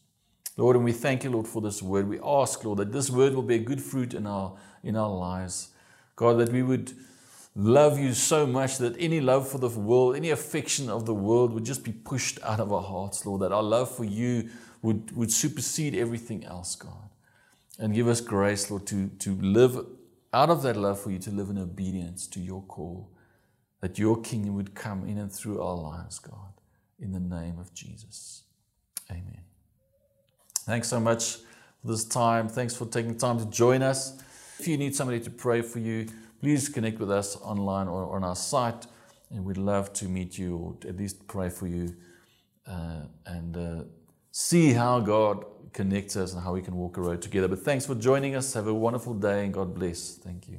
Lord, 0.57 0.77
and 0.77 0.85
we 0.85 0.93
thank 0.93 1.25
you, 1.25 1.31
Lord, 1.31 1.49
for 1.49 1.63
this 1.63 1.83
word. 1.83 2.09
We 2.09 2.21
ask, 2.21 2.63
Lord, 2.65 2.79
that 2.79 2.93
this 2.93 3.11
word 3.11 3.35
will 3.35 3.43
bear 3.43 3.59
good 3.59 3.81
fruit 3.81 4.13
in 4.13 4.27
our, 4.27 4.55
in 4.83 4.97
our 4.97 5.11
lives. 5.11 5.71
God, 6.17 6.39
that 6.39 6.51
we 6.51 6.63
would 6.63 6.93
love 7.55 7.99
you 7.99 8.13
so 8.13 8.47
much 8.47 8.79
that 8.79 8.95
any 8.99 9.21
love 9.21 9.49
for 9.49 9.59
the 9.59 9.69
world, 9.69 10.17
any 10.17 10.31
affection 10.31 10.91
of 10.91 11.07
the 11.07 11.15
world 11.15 11.53
would 11.53 11.65
just 11.65 11.85
be 11.85 11.93
pushed 11.93 12.39
out 12.43 12.61
of 12.61 12.73
our 12.73 12.83
hearts, 12.83 13.25
Lord, 13.25 13.41
that 13.43 13.53
our 13.53 13.63
love 13.63 13.95
for 13.95 14.05
you 14.05 14.51
would, 14.83 15.15
would 15.17 15.33
supersede 15.33 15.95
everything 15.95 16.45
else, 16.45 16.77
God. 16.77 17.11
And 17.79 17.95
give 17.95 18.09
us 18.09 18.21
grace, 18.21 18.71
Lord, 18.71 18.87
to, 18.89 19.09
to 19.09 19.35
live 19.37 19.87
out 20.33 20.51
of 20.51 20.63
that 20.63 20.77
love 20.77 21.01
for 21.01 21.11
you, 21.11 21.19
to 21.21 21.31
live 21.31 21.51
in 21.51 21.59
obedience 21.59 22.27
to 22.29 22.41
your 22.41 22.63
call, 22.63 23.11
that 23.81 23.99
your 23.99 24.21
kingdom 24.21 24.55
would 24.55 24.75
come 24.75 25.07
in 25.07 25.19
and 25.19 25.33
through 25.33 25.63
our 25.63 25.77
lives, 25.77 26.19
God, 26.19 26.53
in 26.99 27.13
the 27.13 27.21
name 27.21 27.59
of 27.59 27.73
Jesus. 27.75 28.43
Amen. 29.11 29.52
Thanks 30.65 30.89
so 30.89 31.01
much 31.01 31.37
for 31.81 31.89
this 31.89 32.05
time. 32.05 32.49
Thanks 32.49 32.77
for 32.77 32.87
taking 32.87 33.17
time 33.17 33.39
to 33.39 33.47
join 33.47 33.83
us. 33.83 34.23
If 34.59 34.69
you 34.69 34.77
need 34.77 34.95
somebody 34.95 35.19
to 35.21 35.31
pray 35.31 35.61
for 35.61 35.81
you, 35.81 36.07
please 36.41 36.69
connect 36.69 37.01
with 37.01 37.11
us 37.11 37.37
online 37.43 37.89
or 37.89 38.15
on 38.15 38.23
our 38.23 38.37
site, 38.37 38.87
and 39.31 39.45
we'd 39.45 39.57
love 39.57 39.93
to 39.95 40.05
meet 40.05 40.39
you 40.39 40.57
or 40.57 40.77
at 40.89 40.97
least 40.97 41.27
pray 41.27 41.49
for 41.49 41.67
you 41.67 41.97
uh, 42.69 43.03
and 43.27 43.57
uh, 43.57 43.85
see 44.31 44.73
how 44.73 45.01
God 45.01 45.45
connects 45.73 46.17
us 46.17 46.33
and 46.33 46.43
how 46.43 46.53
we 46.53 46.63
can 46.63 46.77
walk 46.77 46.97
a 46.97 47.01
road 47.01 47.23
together. 47.23 47.49
But 47.49 47.61
thanks 47.61 47.85
for 47.85 47.95
joining 47.97 48.37
us. 48.37 48.55
Have 48.55 48.69
a 48.69 48.75
wonderful 48.75 49.15
day 49.15 49.45
and 49.45 49.53
God 49.53 49.75
bless. 49.75 50.15
Thank 50.15 50.49
you. 50.49 50.59